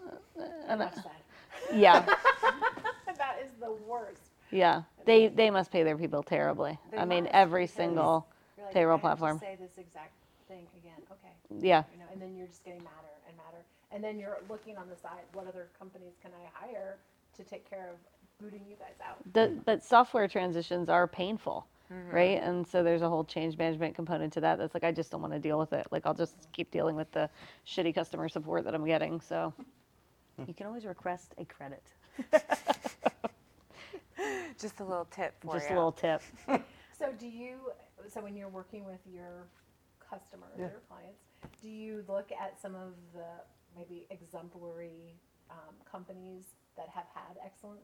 [0.68, 0.90] And, uh,
[1.74, 2.02] yeah,
[3.18, 4.22] that is the worst.
[4.52, 4.84] yeah.
[5.06, 6.78] They they must pay their people terribly.
[6.92, 8.28] They I mean, must, every single
[8.58, 9.40] like, payroll "I have to platform.
[9.40, 10.12] Say this exact
[10.48, 11.02] thing again.
[11.12, 11.34] Okay.
[11.68, 14.78] Yeah, You know, and then you're just getting madder and madder, and then you're looking
[14.78, 15.24] on the side.
[15.34, 16.98] What other companies can I hire
[17.44, 17.98] to take care of
[18.42, 19.18] booting you guys out?
[19.34, 21.66] the, but software transitions are painful,
[22.12, 22.42] right?
[22.42, 24.58] And so there's a whole change management component to that.
[24.58, 25.88] That's like I just don't want to deal with it.
[25.92, 27.30] Like I'll just keep dealing with the
[27.68, 29.20] shitty customer support that I'm getting.
[29.22, 29.54] So
[30.48, 31.84] you can always request a credit.
[34.60, 35.76] Just a little tip for Just you.
[35.76, 36.22] a little tip.
[36.98, 37.72] So do you?
[38.10, 39.48] So when you're working with your
[40.02, 40.68] customers, Yeah.
[40.70, 41.22] your clients,
[41.62, 43.24] do you look at some of the
[43.74, 45.16] maybe exemplary
[45.50, 46.44] um, companies
[46.78, 47.82] that have had excellent,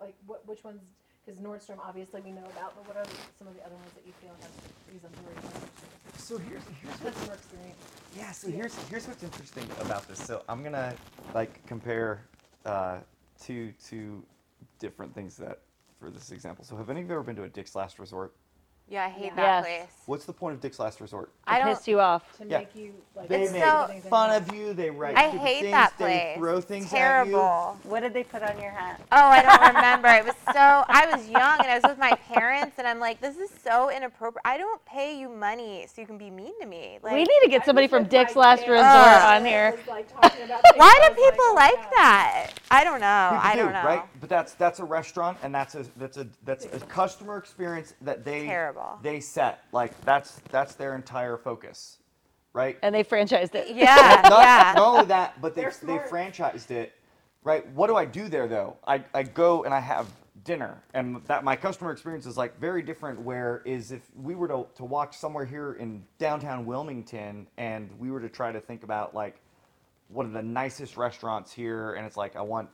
[0.00, 0.80] like what, which ones?
[1.24, 3.04] Because Nordstrom, obviously, we know about, but what are
[3.38, 4.50] some of the other ones that you feel have
[4.94, 5.86] exemplary service?
[6.18, 7.78] So here's here's what Customer experience.
[8.16, 10.22] Yeah, so here's here's what's interesting about this.
[10.22, 10.94] So I'm gonna
[11.34, 12.26] like compare
[12.64, 12.98] uh,
[13.40, 14.24] two two
[14.78, 15.60] different things that
[15.98, 16.64] for this example.
[16.64, 18.34] So have any of you ever been to a Dick's Last Resort?
[18.88, 19.34] Yeah, I hate Yeah.
[19.34, 19.64] that Yes.
[19.64, 19.88] place.
[20.06, 21.30] What's the point of Dick's Last Resort?
[21.44, 21.74] I To don't.
[21.74, 22.22] piss you off.
[22.38, 22.58] To Yeah.
[22.58, 23.26] make you like.
[23.28, 24.74] They It's make so- fun of you.
[24.74, 25.72] They write I stupid hate things.
[25.72, 26.36] that They place.
[26.36, 26.98] throw things at you.
[26.98, 27.76] Terrible.
[27.82, 29.00] What did they put on your hat?
[29.10, 30.08] Oh, I don't remember.
[30.08, 30.84] It was so.
[30.88, 33.90] I was young and I was with my parents, and I'm like, this is so
[33.90, 34.42] inappropriate.
[34.44, 37.00] I don't pay you money so you can be mean to me.
[37.02, 39.36] Like, we need to get somebody from Dick's Last Resort Ugh.
[39.36, 39.76] on here.
[39.88, 42.50] like, talking about why do people like that?
[42.70, 43.30] I don't know.
[43.32, 43.82] People I do, don't know.
[43.84, 44.02] right?
[44.20, 48.24] But that's that's a restaurant, and that's a that's a that's a customer experience that
[48.24, 48.98] they Terrible.
[49.02, 49.64] they set.
[49.72, 51.98] Like that's that's their entire focus,
[52.52, 52.78] right?
[52.82, 53.68] And they franchised it.
[53.74, 54.72] Yeah, not, yeah.
[54.76, 56.10] not only that, but they They're they smart.
[56.10, 56.92] franchised it,
[57.44, 57.66] right?
[57.72, 58.76] What do I do there though?
[58.86, 60.08] I, I go and I have
[60.44, 63.20] dinner, and that my customer experience is like very different.
[63.20, 68.10] Where is if we were to to walk somewhere here in downtown Wilmington, and we
[68.10, 69.40] were to try to think about like
[70.08, 72.68] one of the nicest restaurants here, and it's like I want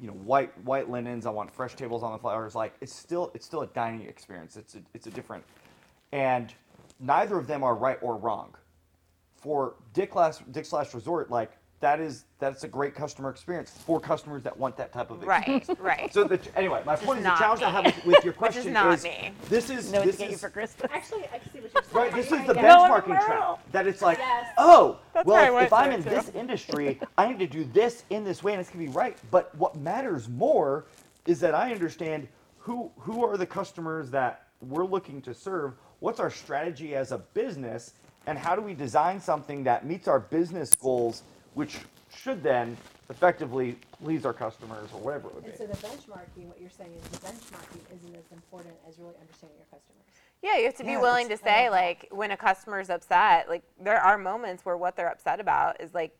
[0.00, 3.30] you know white white linens i want fresh tables on the flowers like it's still
[3.34, 4.56] it's still a dining experience.
[4.56, 5.44] It's a, it's a different
[6.12, 6.54] and
[7.00, 8.54] neither of them are right or wrong.
[9.36, 14.00] For dick last dick's last resort like that is that's a great customer experience for
[14.00, 16.12] customers that want that type of experience Right, right.
[16.14, 18.24] so the, anyway my Which point is is the not challenge i have with, with
[18.24, 19.30] your Which is question not is me.
[19.48, 20.90] this is Know what this to get you is for Christmas.
[20.92, 21.84] Actually, I see what you're saying.
[21.92, 23.60] Right, this I is the get benchmarking trap.
[23.72, 24.52] That it's like, Yes.
[24.58, 26.10] oh, That's well, if, if I'm in too.
[26.10, 29.16] this industry, I need to do this in this way, and it's gonna be right.
[29.30, 30.86] But what matters more
[31.26, 35.74] is that I understand who who are the customers that we're looking to serve.
[36.00, 37.94] What's our strategy as a business,
[38.26, 41.22] and how do we design something that meets our business goals,
[41.54, 41.78] which
[42.14, 42.76] should then
[43.10, 45.50] effectively please our customers or whatever it would be.
[45.50, 49.14] And so the benchmarking, what you're saying is the benchmarking isn't as important as really
[49.20, 50.04] understanding your customers.
[50.42, 53.62] Yeah, you have to be willing to it's- say like when a customer's upset, like
[53.80, 56.16] there are moments where what they're upset about is like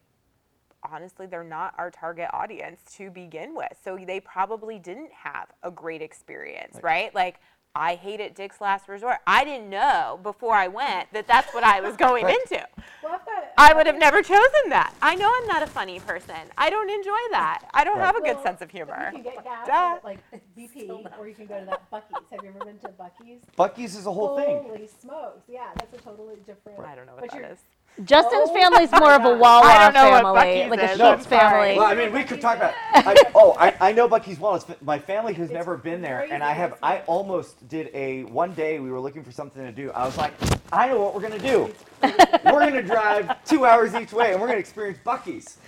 [0.90, 3.76] honestly they're not our target audience to begin with.
[3.82, 7.14] So they probably didn't have a great experience, right?
[7.14, 7.40] Like
[7.74, 9.18] I hated Dick's Last Resort.
[9.26, 12.36] I didn't know before I went that that's what I was going Right.
[12.50, 12.66] into.
[13.02, 13.52] Well, I've got.
[13.56, 14.92] I would have never chosen that.
[15.00, 16.34] I know I'm not a funny person.
[16.56, 17.68] I don't enjoy that.
[17.72, 18.06] I don't Right.
[18.06, 19.10] have a good Well, sense of humor.
[19.14, 20.18] You can get gas at, like
[20.56, 22.30] BP, or you can go to that Buc-ee's.
[22.32, 23.42] Have you ever been to Buc-ee's?
[23.56, 24.62] Buc-ee's is a whole thing.
[24.64, 25.42] Holy smokes!
[25.48, 26.80] Yeah, that's a totally different.
[26.80, 27.60] I don't know what but that you're- is.
[28.04, 29.40] Justin's Oh family's more of a my God.
[29.40, 31.16] Wawa I don't know what family, Buc-ee's like a is, No.
[31.16, 31.76] Sheetz family.
[31.76, 32.74] Well, I mean, we could talk about.
[32.94, 34.64] I, oh, I, I know Buc-ee's Wallets.
[34.64, 36.78] but My family has never been there, and I have.
[36.82, 38.78] I almost did a one day.
[38.78, 39.90] We were looking for something to do.
[39.92, 40.32] I was like,
[40.72, 41.74] I know what we're gonna do.
[42.02, 45.58] we're gonna drive two hours each way, and we're gonna experience Buc-ee's.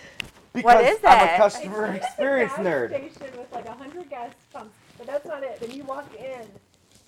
[0.52, 1.34] Because is I'm it?
[1.34, 2.88] a customer It's just a experience gas nerd.
[2.88, 5.60] Station with like a hundred gas pumps, but that's not it.
[5.60, 6.42] Then you walk in,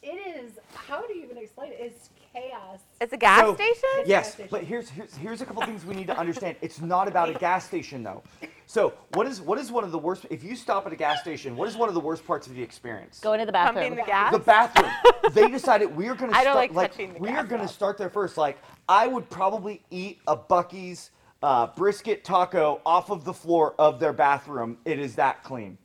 [0.03, 0.53] it is.
[0.75, 1.79] How do you even explain it?
[1.81, 2.81] It's chaos.
[3.01, 3.75] It's a gas So- station?
[4.07, 4.49] Yes, gas station.
[4.51, 6.57] but here's, here's here's a couple things we need to understand.
[6.61, 8.23] It's not about a gas station though.
[8.67, 10.27] So what is what is one of the worst?
[10.31, 12.55] If you stop at a gas station, what is one of the worst parts of
[12.55, 13.19] the experience?
[13.21, 13.97] Going to the bathroom.
[13.97, 14.33] Pumping bathroom.
[14.33, 14.73] the gas?
[14.73, 15.33] the bathroom.
[15.35, 17.63] they decided we are going to I start don't like touching the we are going
[17.63, 18.37] to start there first.
[18.39, 21.11] Like I would probably eat a Buc-ee's
[21.43, 24.79] uh, brisket taco off of the floor of their bathroom.
[24.85, 25.77] It is that clean.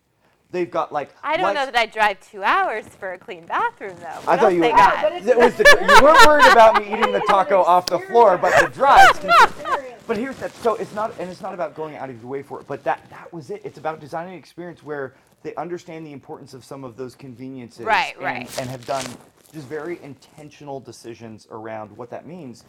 [0.50, 3.98] They've got like I don't know that I'd drive two hours for a clean bathroom,
[4.00, 4.32] though.
[4.32, 5.02] I thought you were- got?
[5.02, 8.38] but It was the, you weren't worried about me eating the taco off the floor,
[8.38, 9.18] but the drives.
[9.18, 10.04] Experience.
[10.08, 10.54] But here's that.
[10.56, 12.68] So it's not, and it's not about going out of your way for it.
[12.68, 13.62] But that that was it.
[13.66, 17.86] It's about designing an experience where they understand the importance of some of those conveniences,
[17.86, 18.60] Right, and, right.
[18.62, 19.06] and have done
[19.54, 22.64] just very intentional decisions around what that means.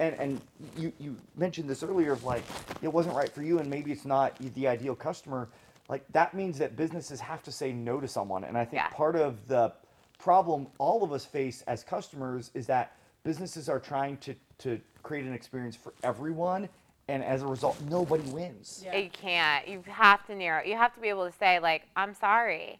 [0.00, 0.40] And and
[0.76, 2.42] you you mentioned this earlier of like
[2.82, 5.48] it wasn't right for you, and maybe it's not the ideal customer.
[5.90, 8.88] Like that means that businesses have to say no to someone, and I think Yeah.
[8.90, 9.72] part of the
[10.18, 12.92] problem all of us face as customers is that
[13.24, 16.68] businesses are trying to, to create an experience for everyone
[17.08, 18.96] and as a result nobody wins Yeah.
[18.96, 19.66] You can't.
[19.66, 20.62] You have to narrow.
[20.62, 22.78] You have to be able to say, like, I'm sorry.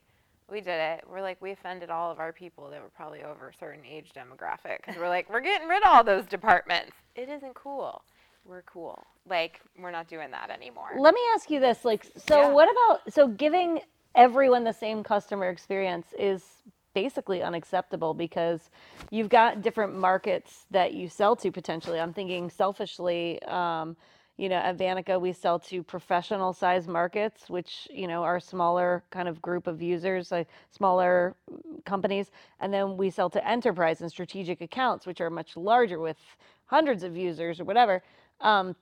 [0.48, 1.04] We did it.
[1.08, 4.10] We're like, we offended all of our people that were probably over a certain age
[4.14, 4.78] demographic.
[4.78, 6.92] Because we're like, we're getting rid of all those departments.
[7.16, 8.02] It isn't cool.
[8.50, 9.06] We're cool.
[9.28, 10.90] Like, we're not doing that anymore.
[10.98, 12.52] Let me ask you this: like, so Yeah.
[12.52, 13.80] what about so giving
[14.16, 18.68] everyone the same customer experience is basically unacceptable because
[19.10, 22.00] you've got different markets that you sell to potentially.
[22.00, 23.40] I'm thinking selfishly.
[23.44, 23.96] Um,
[24.36, 29.04] you know, at Vantica, we sell to professional size markets, which, you know, are smaller
[29.10, 31.36] kind of group of users, like smaller
[31.84, 32.30] companies.
[32.58, 36.16] And then we sell to enterprise and strategic accounts, which are much larger with
[36.64, 38.02] hundreds of users or whatever.
[38.40, 38.76] Um,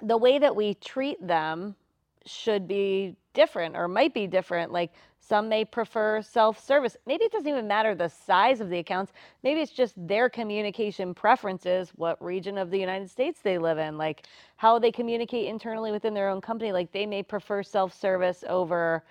[0.00, 1.76] the way that we treat them
[2.26, 4.72] should be different or might be different.
[4.72, 6.96] Like some may prefer self service.
[7.06, 9.12] Maybe it doesn't even matter the size of the accounts.
[9.42, 13.96] Maybe it's just their communication preferences, what region of the United States they live in,
[13.96, 16.72] like how they communicate internally within their own company.
[16.72, 19.04] Like they may prefer self service over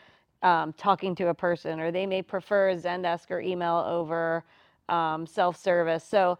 [0.43, 4.43] um, talking to a person, or they may prefer Zendesk or email over
[4.89, 6.03] um, self service.
[6.03, 6.37] So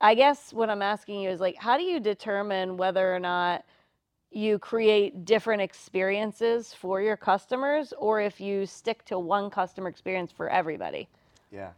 [0.00, 3.64] I guess what I'm asking you is like, how do you determine whether or not
[4.30, 10.32] you create different experiences for your customers or if you stick to one customer experience
[10.32, 11.08] for everybody?
[11.50, 11.70] yeah.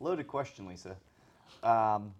[0.00, 0.96] Loaded question lisa.
[1.62, 2.12] Um,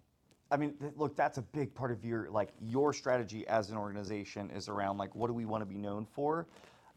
[0.52, 3.78] i mean th- look that's a big part of your like your strategy as an
[3.78, 6.46] organization is around like what do we want to be known for?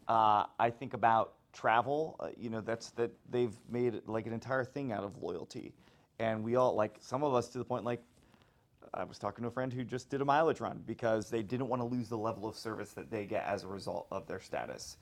[0.07, 4.65] Uh, i think about travel uh, you know that's that they've made like an entire
[4.65, 5.73] thing out of loyalty.
[6.19, 8.01] And we all like some of us to the point like
[8.93, 11.67] I was talking to a friend who just did a mileage run because they didn't
[11.67, 14.39] want to lose the level of service that they get as a result of their
[14.39, 14.97] status.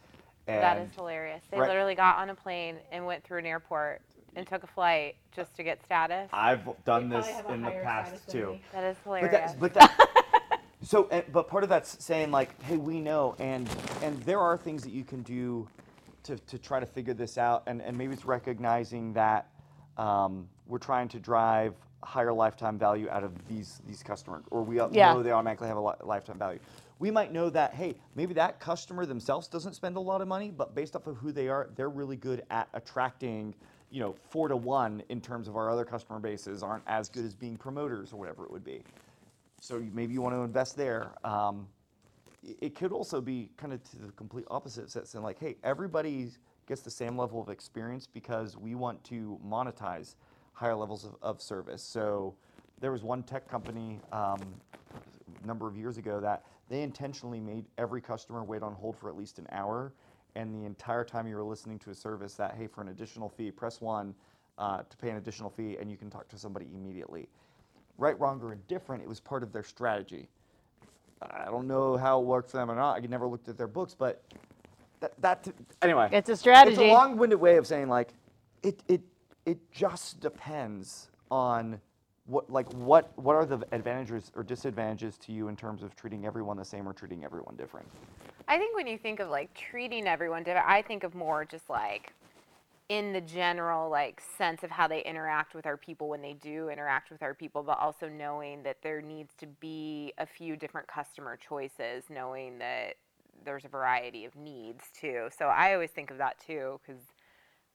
[0.48, 1.44] And that is hilarious.
[1.52, 1.68] They Right.
[1.70, 4.02] literally got on a plane and went through an airport
[4.36, 6.30] and took a flight just to get status.
[6.34, 8.52] I've done They this probably have a in the past too.
[8.52, 8.62] me.
[8.74, 9.54] that is But hilarious.
[9.60, 10.00] but that
[10.82, 13.70] so uh, but part of that's saying like, hey, we know and
[14.02, 15.68] and there are things that you can do
[16.24, 19.48] to, to try to figure this out and, and maybe it's recognizing that
[19.98, 24.78] um, we're trying to drive higher lifetime value out of these these customers or we
[24.92, 25.14] Yeah.
[25.14, 26.60] know they automatically have a li- lifetime value.
[27.00, 30.52] We might know that hey, maybe that customer themselves doesn't spend a lot of money,
[30.52, 33.56] but based off of who they are, they're really good at attracting
[33.92, 37.24] you know, four to one in terms of our other customer bases aren't as good
[37.24, 38.82] as being promoters or whatever it would be.
[39.62, 41.12] So maybe you want to invest there.
[41.24, 41.68] Um,
[42.44, 46.30] it could also be kind of to the complete opposite sense, and like, hey, everybody
[46.68, 50.16] gets the same level of experience because we want to monetize
[50.54, 51.84] higher levels of, of service.
[51.84, 52.34] So
[52.80, 54.40] there was one tech company um,
[55.44, 59.10] a number of years ago that they intentionally made every customer wait on hold for
[59.10, 59.94] at least an hour,
[60.36, 63.30] and the entire time you were listening to a service that, hey, for an additional
[63.30, 64.16] fee, press one
[64.58, 67.28] uh, to pay an additional fee, and you can talk to somebody immediately
[67.98, 70.28] right, wrong, or indifferent, it was part of their strategy.
[71.22, 72.98] I don't know how it worked for them or not.
[72.98, 74.22] I never looked at their books, but
[75.00, 75.48] that, that
[75.82, 76.10] anyway.
[76.12, 76.74] It's a strategy.
[76.74, 78.14] It's a long-winded way of saying like,
[78.62, 79.02] it it
[79.46, 81.80] it just depends on
[82.26, 86.26] what like what what are the advantages or disadvantages to you in terms of treating
[86.26, 87.88] everyone the same or treating everyone different.
[88.48, 91.70] I think when you think of like treating everyone different, I think of more just
[91.70, 92.14] like
[92.90, 96.70] in the general like sense of how they interact with our people when they do
[96.70, 100.88] interact with our people but also knowing that there needs to be a few different
[100.88, 102.96] customer choices knowing that
[103.46, 107.02] there's a variety of needs too so i always think of that too because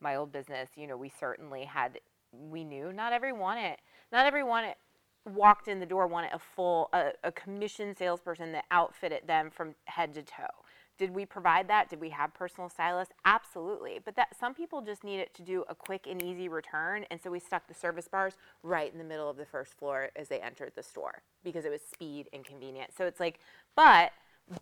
[0.00, 1.98] my old business you know we certainly had
[2.32, 3.80] we knew not everyone it
[4.12, 4.76] not everyone it
[5.24, 9.74] walked in the door wanted a full a, a commission salesperson that outfitted them from
[9.86, 10.46] head to toe
[10.98, 11.88] did we provide that?
[11.88, 13.14] Did we have personal stylists?
[13.24, 14.00] Absolutely.
[14.04, 17.20] But that some people just need it to do a quick and easy return, and
[17.22, 18.34] so we stuck the service bars
[18.64, 21.70] right in the middle of the first floor as they entered the store because it
[21.70, 22.94] was speed and convenience.
[22.98, 23.38] So it's like,
[23.76, 24.10] but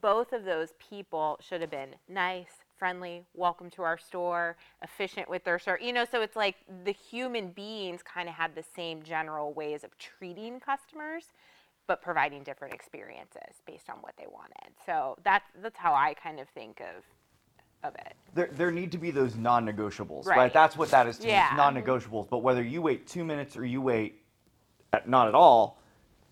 [0.02, 5.44] both of those people should have been nice, friendly, welcome to our store, efficient with
[5.44, 5.84] their service.
[5.84, 9.84] You know, so it's like the human beings kind of had the same general ways
[9.84, 11.24] of treating customers
[11.86, 14.74] but providing different experiences based on what they wanted.
[14.84, 17.04] So that's that's how I kind of think of
[17.84, 18.14] of it.
[18.34, 20.36] There, there need to be those non-negotiables, right?
[20.36, 20.52] Right.
[20.52, 21.30] That's what that is to me.
[21.30, 21.48] Yeah.
[21.48, 21.56] Mm-hmm.
[21.56, 22.28] Non-negotiables.
[22.28, 24.22] But whether you wait two minutes or you wait
[24.92, 25.80] at, not at all,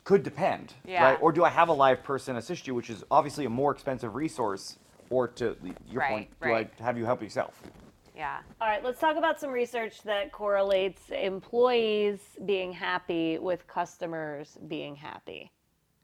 [0.05, 1.05] could depend, Yeah.
[1.05, 1.18] right?
[1.20, 4.14] Or do I have a live person assist you, which is obviously a more expensive
[4.14, 4.78] resource,
[5.11, 5.57] or to
[5.90, 6.70] your Right, point, do right.
[6.80, 7.61] I have you help yourself?
[8.16, 8.38] Yeah.
[8.61, 14.94] All right, let's talk about some research that correlates employees being happy with customers being
[14.94, 15.50] happy.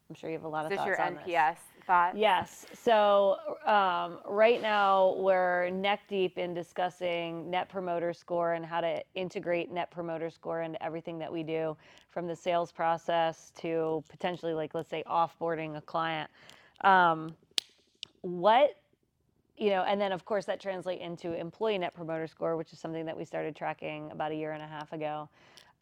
[0.09, 1.23] I'm sure you have a lot of Is this thoughts your on this.
[1.23, 1.55] NPS
[1.87, 2.17] thought?
[2.17, 2.65] Yes.
[2.73, 9.01] So um, right now we're neck deep in discussing Net Promoter Score and how to
[9.15, 11.77] integrate Net Promoter Score into everything that we do,
[12.09, 16.29] from the sales process to potentially, like, let's say, offboarding a client.
[16.81, 17.33] Um,
[18.19, 18.80] what
[19.61, 22.79] you know, and then of course that translates into employee net promoter score, which is
[22.79, 25.29] something that we started tracking about a year and a half ago.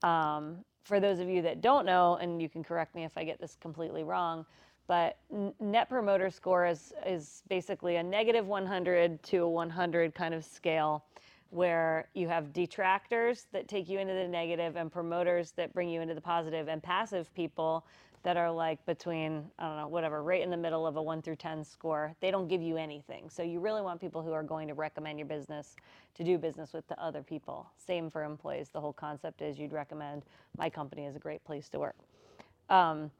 [0.03, 3.23] Um, for those of you that don't know, and you can correct me if I
[3.23, 4.45] get this completely wrong,
[4.87, 5.17] but
[5.61, 11.05] net promoter score is is basically a negative 100 to a 100 kind of scale
[11.51, 16.01] where you have detractors that take you into the negative and promoters that bring you
[16.01, 17.85] into the positive and passive people
[18.23, 21.21] that are like between I don't know whatever right in the middle of a 1
[21.21, 22.15] through 10 score.
[22.19, 23.29] They don't give you anything.
[23.29, 25.75] So you really want people who are going to recommend your business
[26.15, 27.69] to do business with the other people.
[27.77, 28.69] Same for employees.
[28.69, 30.23] The whole concept is you'd recommend
[30.57, 31.95] my company is a great place to work.
[32.69, 33.11] Um,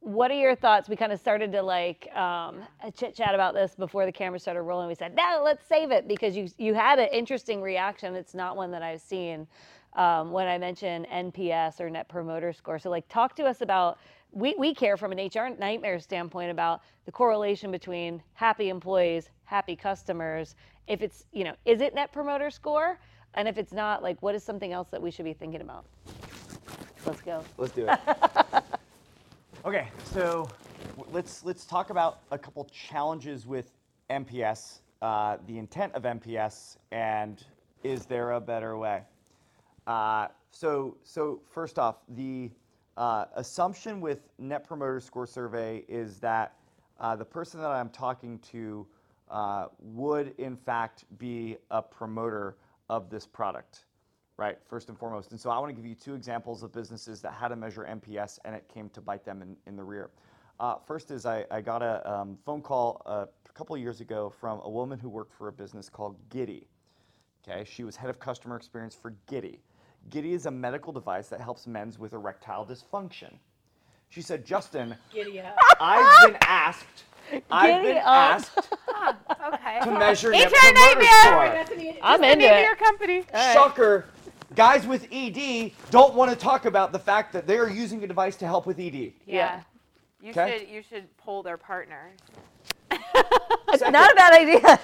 [0.00, 0.86] what are your thoughts?
[0.86, 2.62] We kind of started to like um,
[2.94, 4.86] chit chat about this before the camera started rolling.
[4.86, 8.14] We said, no, let's save it because you you had an interesting reaction.
[8.14, 9.46] It's not one that I've seen
[9.94, 12.78] um, when I mentioned NPS or Net Promoter Score.
[12.78, 13.98] So like, talk to us about.
[14.32, 19.76] We, we care from an HR nightmare standpoint about the correlation between happy employees, happy
[19.76, 20.56] customers.
[20.88, 22.98] If it's, you know, is it Net Promoter Score?
[23.34, 25.84] And if it's not, like, what is something else that we should be thinking about?
[27.06, 27.44] Let's go.
[27.58, 27.98] Let's do it.
[29.64, 30.48] okay, so
[31.12, 33.70] let's let's talk about a couple challenges with
[34.10, 37.44] NPS, uh, the intent of NPS, and
[37.82, 39.02] is there a better way?
[39.86, 42.50] Uh, so so first off, the
[42.96, 46.56] uh, assumption with Net Promoter Score survey is that
[47.00, 48.86] uh, the person that I'm talking to
[49.30, 52.56] uh, would in fact be a promoter
[52.88, 53.84] of this product
[54.36, 54.58] right?
[54.66, 55.30] First and foremost.
[55.30, 57.86] And so I want to give you two examples of businesses that had to measure
[57.88, 60.10] NPS and it came to bite them in, in the rear.
[60.60, 64.60] Uh, first is I, I got a um, phone call a couple years ago from
[64.62, 66.68] a woman who worked for a business called Giddy.
[67.46, 69.60] Okay, she was head of customer experience for Giddy.
[70.10, 73.32] Giddy is a medical device that helps men with erectile dysfunction.
[74.10, 75.56] She said, Justin, Giddy up.
[75.80, 77.04] I've been asked,
[77.50, 78.04] I've Giddy been up.
[78.06, 78.10] Oh.
[78.10, 79.16] asked ah,
[79.54, 79.80] Okay.
[79.84, 81.22] to measure HR Net Promoter Nightmare!
[81.22, 81.48] Score.
[81.48, 82.62] That's an e- I'm the into name of it.
[82.62, 83.24] your company.
[83.52, 84.04] Shocker.
[84.54, 88.06] Guys with ED don't want to talk about the fact that they are using a
[88.06, 89.12] device to help with ED.
[89.26, 89.62] Yeah.
[90.22, 90.58] You Okay.
[90.60, 92.12] should you should pull their partner.
[92.92, 94.78] It's not a bad idea.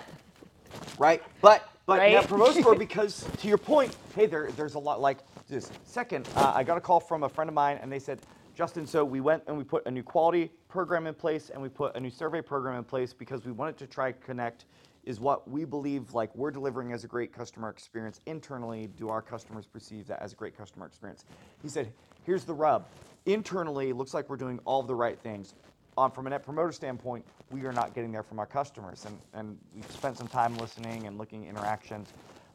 [0.99, 1.23] Right?
[1.41, 2.13] But but Right?
[2.13, 5.19] Net Promoter Score because to your point, hey, there there's a lot like
[5.49, 5.73] this.
[5.85, 8.21] Second, uh, I got a call from a friend of mine and they said,
[8.55, 11.69] Justin, so we went and we put a new quality program in place and we
[11.69, 14.67] put a new survey program in place because we wanted to try connect
[15.03, 19.23] is what we believe like we're delivering as a great customer experience internally do our
[19.23, 21.25] customers perceive that as a great customer experience
[21.63, 21.91] he said
[22.27, 22.85] here's the rub
[23.25, 25.55] internally it looks like we're doing all of the right things
[25.97, 29.19] on from a net promoter standpoint we are not getting there from our customers and,
[29.35, 32.13] and we've spent some time listening and looking at interactions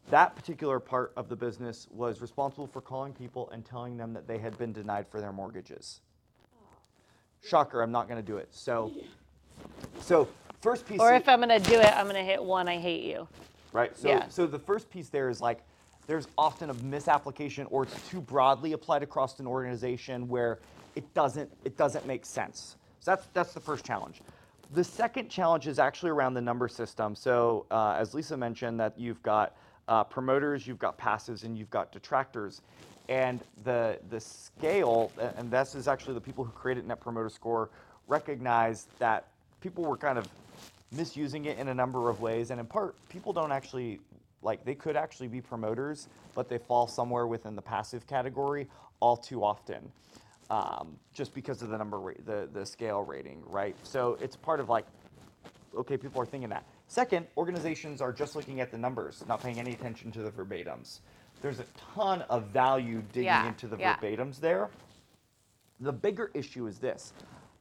[0.09, 4.27] that particular part of the business was responsible for calling people and telling them that
[4.27, 6.01] they had been denied for their mortgages
[7.43, 8.91] shocker i'm not going to do it so
[10.01, 10.27] so
[10.61, 12.67] first piece Or if I'm gonna do it, I'm gonna hit one.
[12.67, 13.27] I hate you.
[13.71, 13.95] right?
[13.95, 14.27] So, Yeah.
[14.29, 15.61] so the first piece there is like
[16.07, 20.59] there's often a misapplication or it's too broadly applied across an organization where
[20.95, 22.77] it doesn't it doesn't make sense.
[23.05, 24.21] So that's that's the first challenge.
[24.73, 27.13] The second challenge is actually around the number system.
[27.13, 29.55] So uh, as Lisa mentioned, that you've got
[29.87, 32.61] uh, promoters, you've got passives, and you've got detractors.
[33.07, 37.69] And the the scale, and this is actually the people who created Net Promoter Score,
[38.07, 39.27] recognized that
[39.61, 40.27] people were kind of
[40.91, 43.99] misusing it in a number of ways, and in part, people don't actually
[44.41, 48.67] like they could actually be promoters, but they fall somewhere within the passive category
[48.99, 49.91] all too often,
[50.49, 53.75] um, just because of the number ra- the the scale rating, right?
[53.83, 54.85] So it's part of like
[55.77, 56.65] okay, people are thinking that.
[56.87, 60.99] Second, organizations are just looking at the numbers, not paying any attention to the verbatims.
[61.41, 61.65] There's a
[61.95, 63.97] ton of value digging Yeah, into the yeah.
[63.97, 64.69] verbatims there.
[65.81, 67.13] The bigger issue is this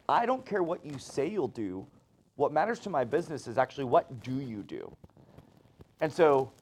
[0.08, 1.86] I don't care what you say you'll do.
[2.36, 4.94] What matters to my business is actually what do you do?
[6.00, 6.52] And so,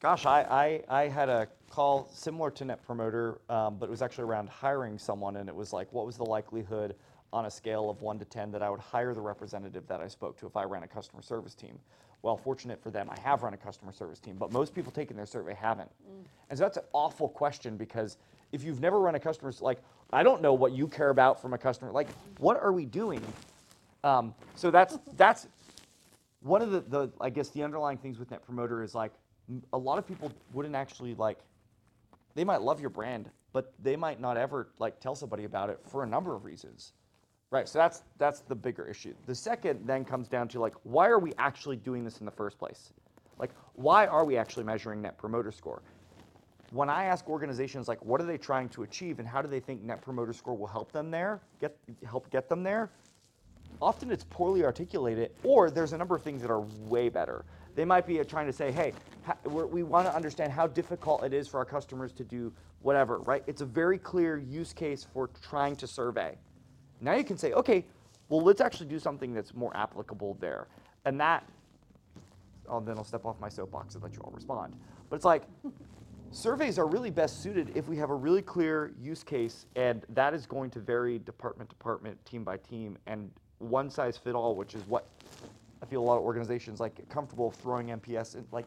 [0.00, 4.02] gosh, I, I, I had a call similar to Net Promoter, um, but it was
[4.02, 6.94] actually around hiring someone, and it was like, what was the likelihood
[7.32, 10.08] on a scale of one to 10 that I would hire the representative that I
[10.08, 11.78] spoke to if I ran a customer service team?
[12.22, 15.16] Well, fortunate for them, I have run a customer service team, but most people taking
[15.16, 15.90] their survey haven't.
[16.48, 18.16] And so that's an awful question because
[18.52, 19.78] if you've never run a customer, like,
[20.12, 21.90] I don't know what you care about from a customer.
[21.90, 23.20] Like, what are we doing?
[24.04, 25.48] Um, so that's that's
[26.40, 29.12] one of the, the I guess the underlying things with Net Promoter is like
[29.72, 31.38] a lot of people wouldn't actually like
[32.34, 35.80] they might love your brand, but they might not ever like tell somebody about it
[35.84, 36.92] for a number of reasons.
[37.50, 37.68] Right.
[37.68, 39.14] So that's that's the bigger issue.
[39.26, 42.32] The second then comes down to like why are we actually doing this in the
[42.32, 42.92] first place?
[43.38, 45.82] Like why are we actually measuring net promoter score?
[46.70, 49.60] When I ask organizations like what are they trying to achieve and how do they
[49.60, 52.90] think net promoter score will help them there, get help get them there?
[53.80, 57.44] often it's poorly articulated, or there's a number of things that are way better.
[57.76, 58.92] They might be uh, trying to say, hey,
[59.44, 63.44] we're, want to understand how difficult it is for our customers to do whatever, right?
[63.46, 66.36] It's a very clear use case for trying to survey.
[67.00, 67.84] Now you can say, okay,
[68.28, 70.68] well, let's actually do something that's more applicable there.
[71.04, 71.46] And that,
[72.68, 74.74] oh, then I'll step off my soapbox and let you all respond.
[75.10, 75.42] But it's like,
[76.30, 80.32] surveys are really best suited if we have a really clear use case, and that
[80.32, 84.74] is going to vary department department, team by team, and one size fit all, which
[84.74, 85.06] is what
[85.82, 88.66] I feel a lot of organizations like comfortable throwing NPS and Like,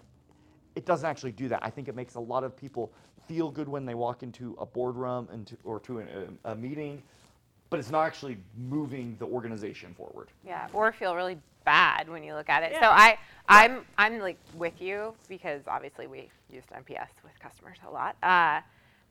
[0.76, 1.60] it doesn't actually do that.
[1.64, 2.92] I think it makes a lot of people
[3.28, 6.56] feel good when they walk into a boardroom and to, or to an- a, a
[6.56, 7.02] meeting,
[7.70, 10.30] but it's not actually moving the organization forward.
[10.46, 12.74] Yeah, or feel really bad when you look at it.
[12.80, 17.92] So I, I'm, I'm like with you because obviously we used NPS with customers a
[17.92, 18.16] lot.
[18.24, 18.62] Uh,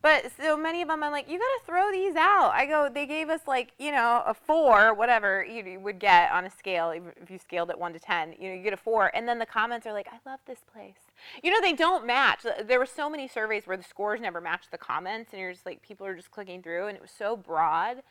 [0.01, 2.51] but so many of them, I'm like, you gotta throw these out.
[2.53, 6.45] I go, they gave us like, you know, a four, whatever you, would get on
[6.45, 9.11] a scale, if you scaled it one to ten, you know, you get a four,
[9.13, 11.11] and then the comments are like, I love this place.
[11.43, 12.45] You know, they don't match.
[12.63, 15.65] There were so many surveys where the scores never matched the comments, and you're just
[15.65, 18.01] like, people are just clicking through, and it was so broad.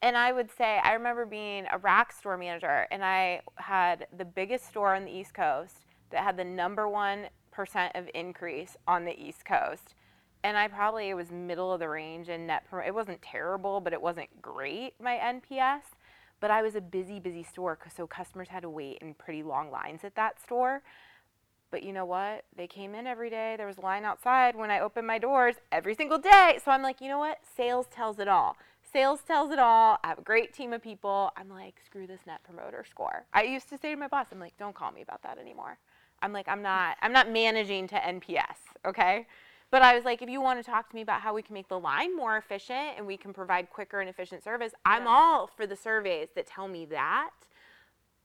[0.00, 4.24] And I would say, I remember being a rack store manager, and I had the
[4.24, 9.04] biggest store on the East Coast that had the number one percent of increase on
[9.04, 9.94] the East Coast.
[10.44, 12.64] And I probably it was middle of the range in net.
[12.86, 14.94] It wasn't terrible, but it wasn't great.
[15.02, 15.82] My NPS,
[16.40, 19.70] but I was a busy, busy store, so customers had to wait in pretty long
[19.70, 20.82] lines at that store.
[21.70, 22.44] But you know what?
[22.56, 23.54] They came in every day.
[23.56, 26.58] There was a line outside when I opened my doors every single day.
[26.64, 27.40] So I'm like, you know what?
[27.56, 28.56] Sales tells it all.
[28.90, 29.98] Sales tells it all.
[30.02, 31.30] I have a great team of people.
[31.36, 33.26] I'm like, screw this net promoter score.
[33.34, 35.78] I used to say to my boss, I'm like, don't call me about that anymore.
[36.22, 39.26] I'm like, I'm not, I'm not managing to NPS, okay?
[39.70, 41.52] But I was like, if you want to talk to me about how we can
[41.52, 45.46] make the line more efficient and we can provide quicker and efficient service, I'm all
[45.46, 47.30] for the surveys that tell me that.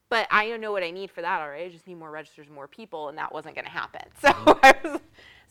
[0.09, 1.65] But I don't know what I need for that already.
[1.65, 4.01] I just need more registers and more people, and that wasn't going to happen.
[4.21, 4.59] So mm-hmm.
[4.63, 5.01] I was,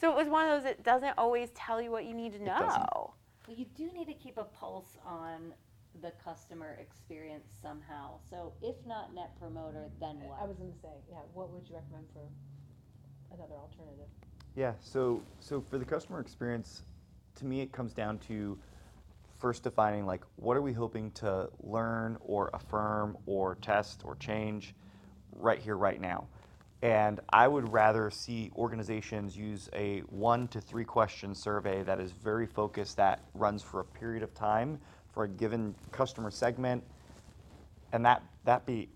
[0.00, 2.42] so it was one of those that doesn't always tell you what you need to
[2.42, 3.12] know.
[3.46, 5.52] Well, you do need to keep a pulse on
[6.00, 8.18] the customer experience somehow.
[8.30, 10.38] So if not net promoter, then what?
[10.40, 12.24] I was gonna say, yeah, what would you recommend for
[13.34, 14.08] another alternative?
[14.54, 16.82] Yeah, so so for the customer experience,
[17.36, 18.58] to me it comes down to
[19.38, 24.74] first defining like what are we hoping to learn or affirm or test or change
[25.36, 26.26] right here right now.
[26.82, 32.12] And I would rather see organizations use a one to three question survey that is
[32.12, 34.78] very focused that runs for a period of time
[35.12, 36.84] for a given customer segment
[37.92, 38.88] and that that be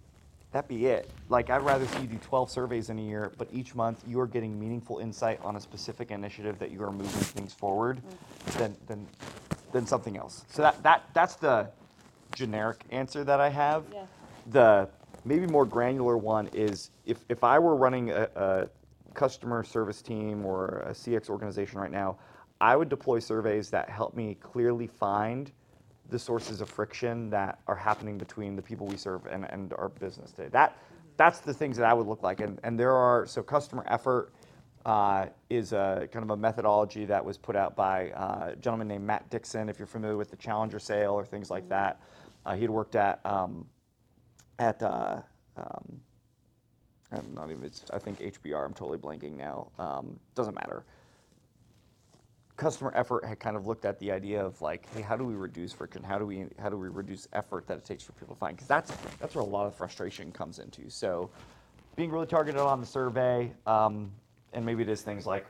[0.57, 1.11] that be it.
[1.29, 4.19] Like I'd rather see you do 12 surveys in a year, but each month you
[4.21, 8.01] are getting meaningful insight on a specific initiative that you are moving things forward
[8.57, 9.07] than than
[9.73, 10.47] than something else.
[10.49, 11.69] So that that that's the
[12.35, 13.85] generic answer that I have.
[13.93, 14.07] Yeah.
[14.47, 14.89] The
[15.27, 18.69] maybe more granular one is if if I were running a, a
[19.13, 22.17] customer service team or a CX organization right now,
[22.63, 25.53] I would deploy surveys that help me clearly find
[26.11, 29.89] the sources of friction that are happening between the people we serve and, and our
[29.89, 30.49] business today.
[30.51, 30.79] That
[31.17, 32.41] that's the things that I would look like.
[32.41, 34.33] And and there are so customer effort,
[34.87, 38.87] uh, is a kind of a methodology that was put out by uh, a gentleman
[38.87, 39.69] named Matt Dixon.
[39.69, 42.01] If you're familiar with the Challenger sale or things like that,
[42.47, 43.67] uh, he had worked at um,
[44.61, 45.21] at uh,
[45.57, 46.01] um,
[47.11, 47.69] I'm not even.
[47.93, 48.65] I think HBR.
[48.65, 49.73] I'm totally blanking now.
[49.79, 50.85] Um, doesn't matter.
[52.57, 55.35] Customer effort had kind of looked at the idea of like, hey, how do we
[55.35, 56.03] reduce friction?
[56.03, 58.57] How do we how do we reduce effort that it takes for people to find?
[58.57, 58.91] Because that's
[59.21, 60.89] that's where a lot of frustration comes into.
[60.89, 61.31] So,
[61.97, 64.11] being really targeted on the survey, um,
[64.55, 65.47] and maybe it is things like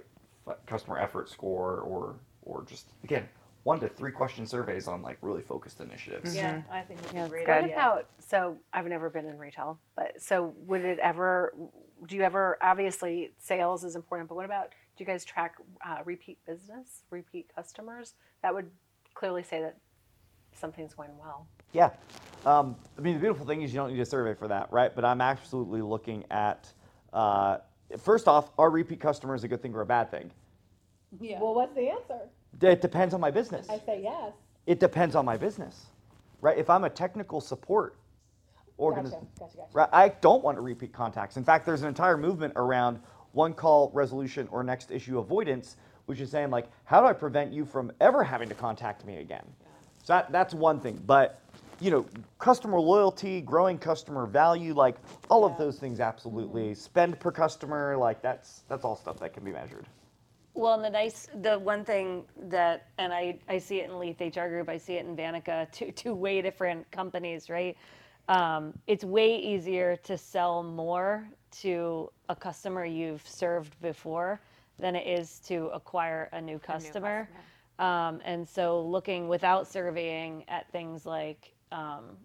[0.66, 3.28] customer effort score or or just again
[3.62, 6.34] one to three question surveys on like really focused initiatives.
[6.36, 7.52] Yeah, I think it's Yeah, a it's great good.
[7.52, 7.74] What idea.
[7.74, 11.52] about, so I've never been in retail, but so would it ever,
[12.06, 15.98] do you ever, obviously sales is important, but what about, do you guys track uh,
[16.04, 18.14] repeat business, repeat customers?
[18.42, 18.70] That would
[19.14, 19.76] clearly say that
[20.52, 21.46] something's going well.
[21.72, 21.90] Yeah.
[22.46, 24.94] Um, I mean, the beautiful thing is you don't need a survey for that, right?
[24.94, 26.72] But I'm absolutely looking at,
[27.12, 27.58] uh,
[27.98, 30.30] first off, are repeat customers a good thing or a bad thing?
[31.20, 31.40] Yeah.
[31.40, 32.20] Well, what's the answer?
[32.62, 33.68] It depends on my business.
[33.68, 34.32] I say yes.
[34.66, 35.86] It depends on my business,
[36.40, 36.56] right?
[36.56, 37.96] If I'm a technical support
[38.56, 39.70] Gotcha, organization, gotcha, gotcha.
[39.72, 41.36] right, I don't want to repeat contacts.
[41.36, 43.00] In fact, there's an entire movement around
[43.36, 45.76] one call resolution or next issue avoidance,
[46.06, 49.18] which is saying like, how do I prevent you from ever having to contact me
[49.18, 49.44] again?
[50.02, 51.00] So that, that's one thing.
[51.06, 51.40] But
[51.78, 52.06] you know,
[52.38, 54.96] customer loyalty, growing customer value, like
[55.28, 56.70] all of those things, absolutely.
[56.70, 56.80] Mm-hmm.
[56.80, 59.86] Spend per customer, like that's that's all stuff that can be measured.
[60.54, 64.18] Well, and the nice, the one thing that, and I, I see it in Leath
[64.22, 67.76] HR Group, I see it in Vantica, two, two way different companies, right?
[68.28, 71.28] Um, it's way easier to sell more
[71.62, 74.40] to a customer you've served before
[74.78, 77.28] than it is to acquire a new customer.
[77.78, 82.16] Um, and so looking without surveying at things like um,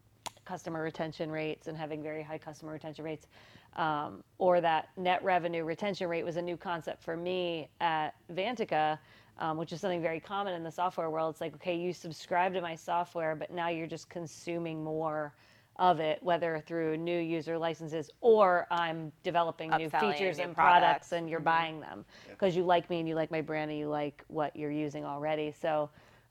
[0.45, 3.27] customer retention rates and having very high customer retention rates,
[3.75, 8.97] um, or that net revenue retention rate was a new concept for me at Vantica,
[9.39, 11.33] um, which is something very common in the software world.
[11.33, 15.33] It's like, okay, you subscribe to my software, but now you're just consuming more
[15.77, 20.55] of it, whether through new user licenses or I'm developing new features new and products
[20.55, 21.11] products.
[21.13, 23.87] and you're buying them because you like me and you like my brand and you
[23.87, 25.53] like what you're using already.
[25.59, 25.89] So,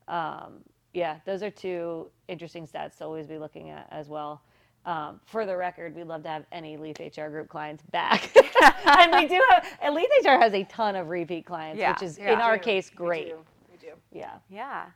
[0.08, 0.62] um,
[0.92, 4.42] yeah, those are two interesting stats to always be looking at as well.
[4.86, 8.34] Um, for the record, we'd love to have any Leath HR group clients back.
[8.86, 12.02] and we do have, and Leath HR has a ton of repeat clients, Yeah, which
[12.02, 12.32] is yeah.
[12.32, 13.28] in our We do, case we great.
[13.28, 13.38] do,
[13.70, 13.92] We do.
[14.10, 14.36] Yeah.
[14.48, 14.86] Yeah.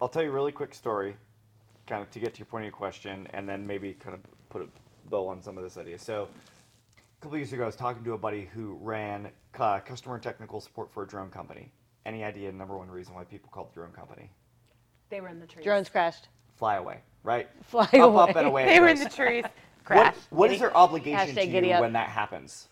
[0.00, 1.16] I'll tell you a really quick story,
[1.86, 4.20] kind of to get to your point of your question, and then maybe kind of
[4.48, 4.66] put a
[5.10, 5.98] bow on some of this idea.
[5.98, 6.28] So,
[6.96, 9.28] a couple years ago, I was talking to a buddy who ran
[9.58, 11.70] uh, customer technical support for a drone company.
[12.06, 14.30] Any idea number one reason why people call the drone company?
[15.10, 15.64] They were in the trees.
[15.64, 16.28] Drones crashed.
[16.56, 17.48] Fly away, right?
[17.62, 18.22] Fly up, away.
[18.30, 18.66] up and away.
[18.66, 19.44] They were in the trees.
[19.86, 20.14] What, Crash.
[20.30, 22.68] what is their obligation Hashtag to you when that happens?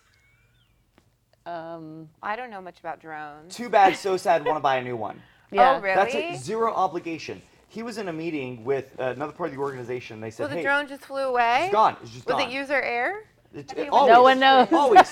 [1.45, 3.55] Um, I don't know much about drones.
[3.55, 4.43] Too bad, so sad.
[4.43, 5.21] Want to buy a new one.
[5.51, 5.75] yeah.
[5.77, 5.95] Oh, really?
[5.95, 6.43] That's it.
[6.43, 7.39] Zero obligation.
[7.73, 10.21] He was in a meeting with another part of the organization.
[10.21, 11.61] They said, Well, the "Hey, drone just flew away.
[11.63, 11.97] it's gone.
[12.03, 13.23] It's just Was gone." it user error?
[13.51, 14.71] It- it- it was- No one knows.
[14.71, 15.11] Always.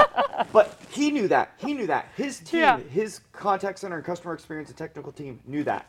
[0.52, 1.52] but he knew that.
[1.58, 2.08] He knew that.
[2.16, 2.78] His team, Yeah.
[2.78, 5.86] his contact center and customer experience and technical team knew that.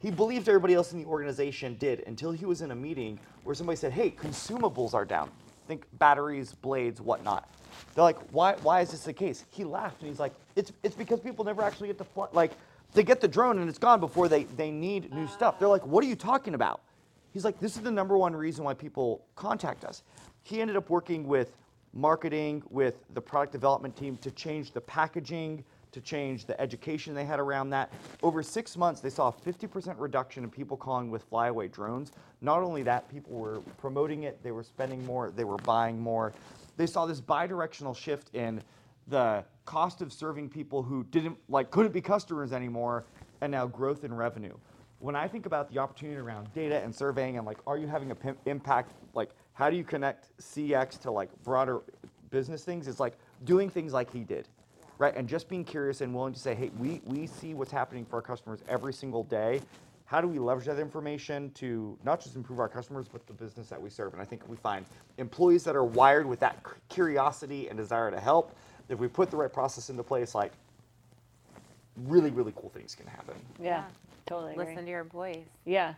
[0.00, 3.54] He believed everybody else in the organization did until he was in a meeting where
[3.54, 5.30] somebody said, "Hey, consumables are down.
[5.66, 7.48] Think batteries, blades, whatnot."
[7.94, 8.54] They're like, "Why?
[8.62, 11.62] Why is this the case?" He laughed and he's like, "It's it's because people never
[11.62, 12.26] actually get to fly.
[12.34, 12.50] Like,
[12.94, 15.86] they get the drone and it's gone before they they need new stuff." They're like,
[15.86, 16.80] "What are you talking about?"
[17.34, 20.04] He's like, this is the number one reason why people contact us.
[20.44, 21.56] He ended up working with
[21.92, 27.24] marketing, with the product development team to change the packaging, to change the education they
[27.24, 27.92] had around that.
[28.22, 32.12] Over six months, they saw a 50% reduction in people calling with flyaway drones.
[32.40, 36.32] Not only that, people were promoting it, they were spending more, they were buying more.
[36.76, 38.62] They saw this bi-directional shift in
[39.08, 43.04] the cost of serving people who didn't like couldn't be customers anymore
[43.40, 44.54] and now growth in revenue
[45.04, 48.10] when I think about the opportunity around data and surveying and like, are you having
[48.10, 48.92] a impact?
[49.12, 51.82] Like, how do you connect CX to like broader
[52.30, 52.88] business things?
[52.88, 54.48] It's like doing things like he did,
[54.96, 55.14] right?
[55.14, 58.16] And just being curious and willing to say, hey, we, we see what's happening for
[58.16, 59.60] our customers every single day.
[60.06, 63.68] How do we leverage that information to not just improve our customers, but the business
[63.68, 64.14] that we serve?
[64.14, 64.86] And I think we find
[65.18, 68.56] employees that are wired with that curiosity and desire to help,
[68.88, 70.52] if we put the right process into place, like
[72.04, 73.34] really, really cool things can happen.
[73.60, 73.84] Yeah.
[74.26, 74.52] Totally.
[74.52, 74.66] Agree.
[74.66, 75.46] Listen to your employees.
[75.64, 75.94] Yeah.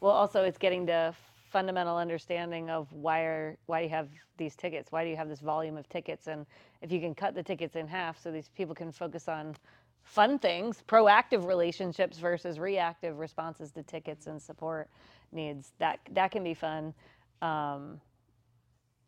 [0.00, 1.14] Well, also it's getting to
[1.50, 4.92] fundamental understanding of why are why do you have these tickets?
[4.92, 6.26] Why do you have this volume of tickets?
[6.26, 6.44] And
[6.82, 9.56] if you can cut the tickets in half so these people can focus on
[10.04, 14.88] fun things, proactive relationships versus reactive responses to tickets and support
[15.32, 16.92] needs, that that can be fun.
[17.42, 18.00] Um,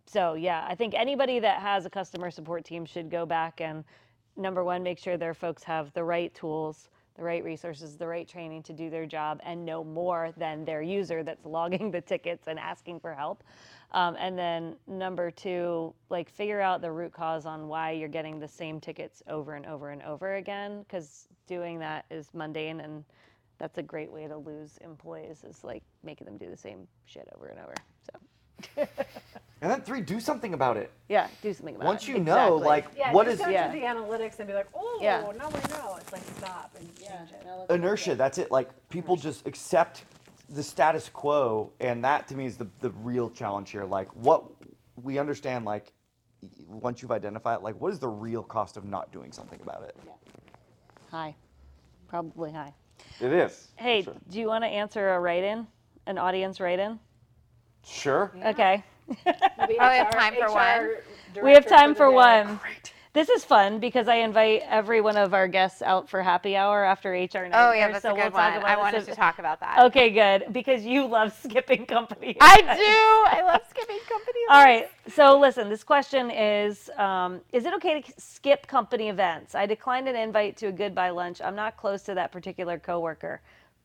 [0.09, 3.85] so yeah, I think anybody that has a customer support team should go back and
[4.37, 8.27] number one, make sure their folks have the right tools, the right resources, the right
[8.27, 12.47] training to do their job, and know more than their user that's logging the tickets
[12.47, 13.43] and asking for help.
[13.93, 18.39] Um, and then number two, like figure out the root cause on why you're getting
[18.39, 23.05] the same tickets over and over and over again, because doing that is mundane and
[23.59, 27.29] that's a great way to lose employees is like making them do the same shit
[27.35, 27.75] over and over.
[28.77, 28.87] So
[29.61, 30.93] And then three, do something about it.
[31.09, 31.89] yeah, do something about it.
[31.89, 32.09] Once it.
[32.11, 32.67] you know, Exactly.
[32.69, 33.67] like, Yeah, what just is go yeah.
[33.67, 35.21] to the analytics and be like, oh, Yeah.
[35.37, 35.97] now we know.
[35.97, 37.71] It's like stop and change it.
[37.71, 38.15] inertia?
[38.15, 38.53] That's it.
[38.53, 40.05] Like, people just accept
[40.51, 43.85] the status quo, and that to me is the, the real challenge here.
[43.85, 44.45] Like, what
[45.03, 45.93] we understand, like,
[46.41, 49.61] y- once you've identified, it, like, what is the real cost of not doing something
[49.61, 49.97] about it?
[51.11, 51.35] high,
[52.07, 52.73] probably high.
[53.21, 53.69] It is.
[53.77, 54.15] Hey, Sure.
[54.29, 55.67] do you want to answer a write-in,
[56.07, 57.01] an audience write-in?
[57.85, 58.31] Sure.
[58.45, 58.85] Okay.
[59.25, 60.91] Maybe Oh, we have time for one.
[61.43, 62.15] We have time the for day.
[62.15, 62.61] one.
[63.15, 66.85] This is fun because I invite every one of our guests out for happy hour
[66.85, 67.53] after HR night.
[67.55, 68.59] Oh yeah, that's so a good we'll talk one.
[68.59, 69.79] about I wanted if- to talk about that.
[69.87, 72.37] Okay, good because you love skipping company.
[72.41, 73.39] I do.
[73.39, 74.39] I love skipping company.
[74.51, 74.89] All right.
[75.15, 79.55] So listen, this question is: um, Is it okay to skip company events?
[79.55, 81.41] I declined an invite to a goodbye lunch.
[81.41, 83.41] I'm not close to that particular coworker,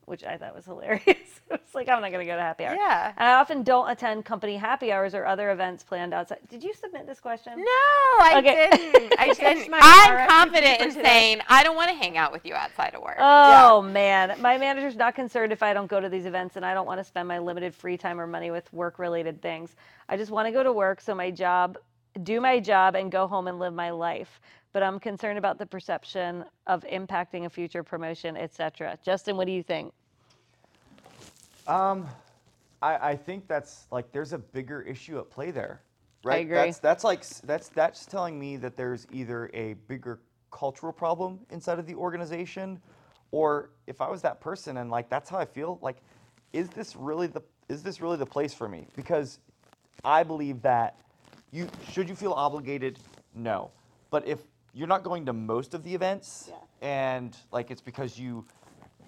[0.06, 1.04] which I thought was hilarious.
[1.50, 2.74] it's like I'm not going to go to happy hour.
[2.74, 3.12] Yeah.
[3.16, 6.38] And I often don't attend company happy hours or other events planned outside.
[6.48, 7.52] Did you submit this question?
[7.56, 8.68] No, I Okay.
[8.70, 9.14] didn't.
[9.18, 9.70] I didn't.
[9.70, 13.02] my I'm confident in saying I don't want to hang out with you outside of
[13.02, 13.16] work.
[13.18, 16.74] Oh man, my manager's not concerned if I don't go to these events, and I
[16.74, 19.74] don't want to spend my limited free time or money with work-related things.
[20.08, 21.78] I just want to go to work, so my job,
[22.22, 24.40] do my job, and go home and live my life.
[24.74, 28.98] But I'm concerned about the perception of impacting a future promotion, etc.
[29.04, 29.94] Justin, what do you think?
[31.68, 32.08] Um,
[32.82, 35.80] I, I think that's like there's a bigger issue at play there,
[36.24, 36.44] right?
[36.44, 36.56] agree.
[36.56, 40.18] That's that's like that's that's telling me that there's either a bigger
[40.50, 42.80] cultural problem inside of the organization,
[43.30, 45.98] or if I was that person and like that's how I feel, like,
[46.52, 48.88] is this really the is this really the place for me?
[48.96, 49.38] Because
[50.04, 50.98] I believe that
[51.52, 52.98] you should you feel obligated?
[53.36, 53.70] No,
[54.10, 54.40] but if
[54.74, 56.50] you're not going to most of the events,
[56.82, 58.44] and like it's because you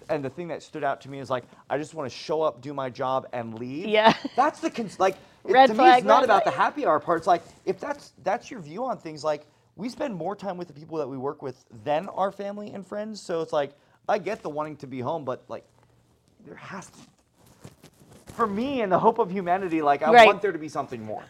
[0.09, 2.41] and the thing that stood out to me is like I just want to show
[2.41, 3.87] up, do my job, and leave.
[3.87, 4.13] Yeah.
[4.35, 5.15] That's the cons- like
[5.45, 5.77] it- Red to me.
[5.79, 7.19] flag, It's not about the happy hour part.
[7.19, 9.23] It's like if that's that's your view on things.
[9.23, 9.45] Like
[9.75, 12.85] we spend more time with the people that we work with than our family and
[12.85, 13.19] friends.
[13.21, 13.73] So it's like
[14.09, 15.65] I get the wanting to be home, but like
[16.45, 16.97] there has to.
[18.33, 20.27] For me and the hope of humanity, like I Right.
[20.27, 21.23] want there to be something more.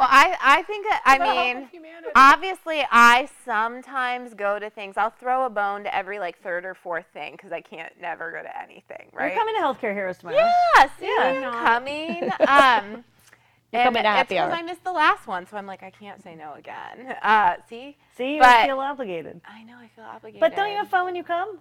[0.00, 1.68] Well, I, I think that, I mean,
[2.14, 4.96] obviously, I sometimes go to things.
[4.96, 8.32] I'll throw a bone to every like third or fourth thing because I can't never
[8.32, 9.26] go to anything, right?
[9.32, 10.38] You're coming to Healthcare Heroes tomorrow.
[10.38, 11.50] Yeah, see, Yeah.
[11.52, 12.30] I'm coming.
[12.48, 13.04] Um,
[13.72, 14.52] You're and coming to it's happy 'cause hour.
[14.52, 17.14] I missed the last one, so I'm like, I can't say no again.
[17.22, 19.40] Uh, see, See, you But- feel obligated.
[19.46, 20.40] I know I feel obligated.
[20.40, 21.58] But don't you have fun when you come?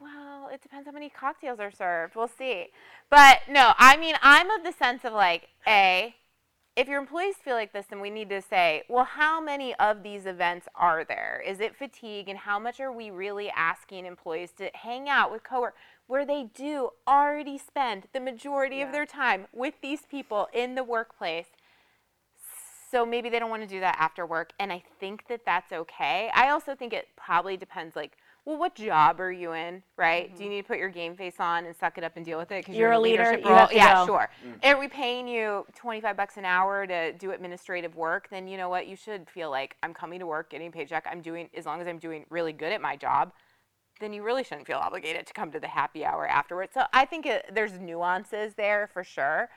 [0.00, 2.16] Well, it depends how many cocktails are served.
[2.16, 2.66] We'll see.
[3.10, 6.14] But no, I mean, I'm of the sense of like, A,
[6.76, 10.02] if your employees feel like this, then we need to say, well, how many of
[10.02, 11.42] these events are there?
[11.44, 12.28] Is it fatigue?
[12.28, 16.44] And how much are we really asking employees to hang out with coworkers where they
[16.54, 21.48] do already spend the majority of their time with these people in the workplace?
[22.90, 25.72] So maybe they don't want to do that after work, and I think that that's
[25.72, 26.28] okay.
[26.34, 28.16] I also think it probably depends, like,
[28.46, 30.34] well, what job are you in, right?
[30.36, 32.38] Do you need to put your game face on and suck it up and deal
[32.38, 32.80] with it because Mm-hmm.
[32.80, 33.68] You're you're, a leader, leadership you role?
[33.72, 34.06] yeah, go.
[34.06, 34.30] sure.
[34.64, 38.28] Are we paying you 25 bucks an hour to do administrative work?
[38.30, 38.86] Then you know what?
[38.86, 41.06] You should feel like I'm coming to work, getting a paycheck.
[41.10, 43.32] I'm doing as long as I'm doing really good at my job.
[44.00, 46.72] Then you really shouldn't feel obligated to come to the happy hour afterwards.
[46.72, 49.50] So I think it, there's nuances there for sure.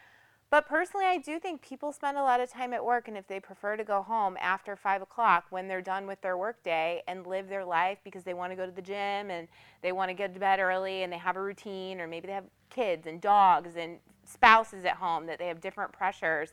[0.54, 3.26] But personally, I do think people spend a lot of time at work, and if
[3.26, 7.26] they prefer to go home after five o'clock when they're done with their workday and
[7.26, 9.48] live their life because they want to go to the gym and
[9.82, 12.34] they want to get to bed early and they have a routine, or maybe they
[12.34, 16.50] have kids and dogs and spouses at home that they have different pressures.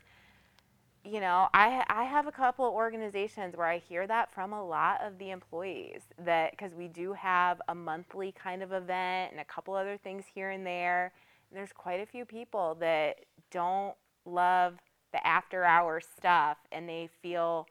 [1.05, 4.65] You know, I I have a couple of organizations where I hear that from a
[4.65, 9.41] lot of the employees that because we do have a monthly kind of event and
[9.43, 11.13] a couple other things here and there.
[11.51, 13.17] And there's quite a few people that
[13.51, 13.95] don't
[14.25, 14.77] love
[15.13, 17.67] the after hours stuff and they feel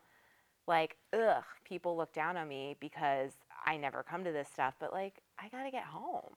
[0.68, 3.32] like ugh people look down on me because
[3.66, 6.34] i never come to this stuff but like i gotta get home.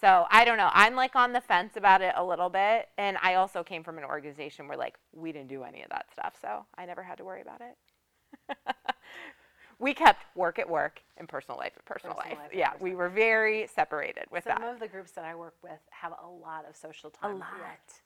[0.00, 0.70] So i don't know.
[0.72, 3.98] I'm like on the fence about it a little bit and i also came from
[3.98, 7.18] an organization where like we didn't do any of that stuff so i never had
[7.18, 8.56] to worry about it
[9.82, 12.90] we kept work at work and personal life at personal, Personal life, life yeah personal
[12.90, 15.80] we were very separated with Some that Some of the groups that I work with
[15.90, 17.36] have a lot of social time.
[17.36, 17.48] A lot.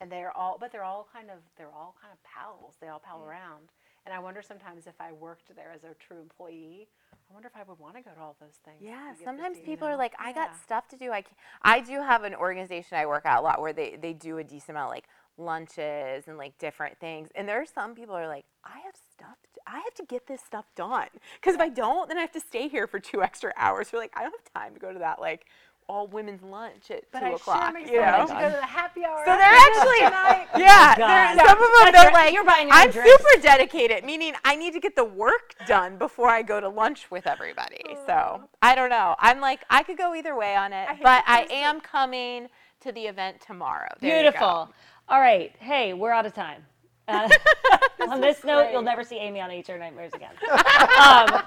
[0.01, 2.75] And they're all, but they're all kind of, they're all kind of pals.
[2.81, 3.29] They all pal mm.
[3.29, 3.69] around.
[4.07, 6.89] And I wonder sometimes if I worked there as a true employee,
[7.29, 8.77] I wonder if I would want to go to all those things.
[8.81, 11.11] Yeah, to get the sometimes people are like, I got stuff to do.
[11.11, 11.37] I, can't.
[11.63, 14.45] I do have an organization I work at a lot where they, they do a
[14.45, 15.05] decent amount like
[15.39, 17.29] lunches and like different things.
[17.35, 20.27] And there are some people are like, I have stuff, to, I have to get
[20.27, 21.09] this stuff done.
[21.41, 23.93] Because if I don't, then I have to stay here for two extra hours.
[23.93, 25.47] We're like, I don't have time to go to that like
[25.89, 27.71] all women's lunch at But two I o'clock.
[27.71, 28.27] sure you know?
[28.27, 29.23] to go to the happy hour.
[29.25, 30.47] So they're actually, tonight.
[30.57, 34.35] yeah, oh they're- some of them they're like, You're buying I'm drinks." super dedicated, meaning
[34.45, 37.83] I need to get the work done before I go to lunch with everybody.
[37.89, 38.03] Oh.
[38.05, 39.15] So I don't know.
[39.21, 42.49] I'm like, I could go either way on it, hate but I am coming
[42.81, 43.89] to the event tomorrow.
[44.01, 44.31] There you go.
[44.31, 44.75] Beautiful.
[45.09, 45.53] All right.
[45.61, 46.63] Hey, we're out of time.
[47.09, 47.29] Uh,
[48.09, 50.33] on this note, you'll never see Amy on HR Nightmares again.
[50.51, 51.41] um,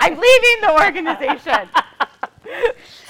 [0.00, 1.68] I'm leaving the organization.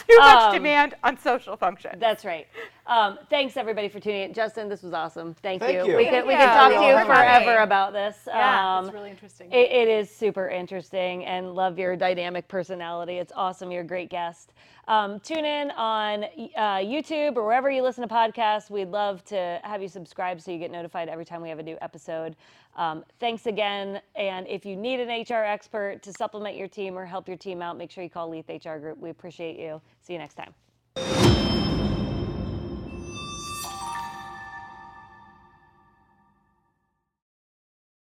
[0.06, 1.98] Too much Um, demand on social function.
[1.98, 2.46] that's right.
[2.86, 4.34] Um, thanks everybody for tuning in.
[4.34, 5.32] Justin, this was awesome.
[5.32, 5.96] Thank, Thank you.
[5.96, 6.78] We could we could talk you.
[6.78, 7.14] to you Thank you.
[7.14, 8.16] forever about this.
[8.26, 9.50] Yeah, Um, it's really interesting.
[9.50, 13.14] It, it is super interesting and love your dynamic personality.
[13.14, 13.70] It's awesome.
[13.70, 14.52] You're a great guest.
[14.88, 18.70] Um, tune in on uh, YouTube or wherever you listen to podcasts.
[18.70, 21.62] We'd love to have you subscribe so you get notified every time we have a
[21.62, 22.36] new episode.
[22.76, 24.00] Um, thanks again.
[24.14, 27.62] And if you need an HR expert to supplement your team or help your team
[27.62, 28.98] out, make sure you call Leath HR Group.
[28.98, 29.80] We appreciate you.
[30.02, 31.45] See you next time.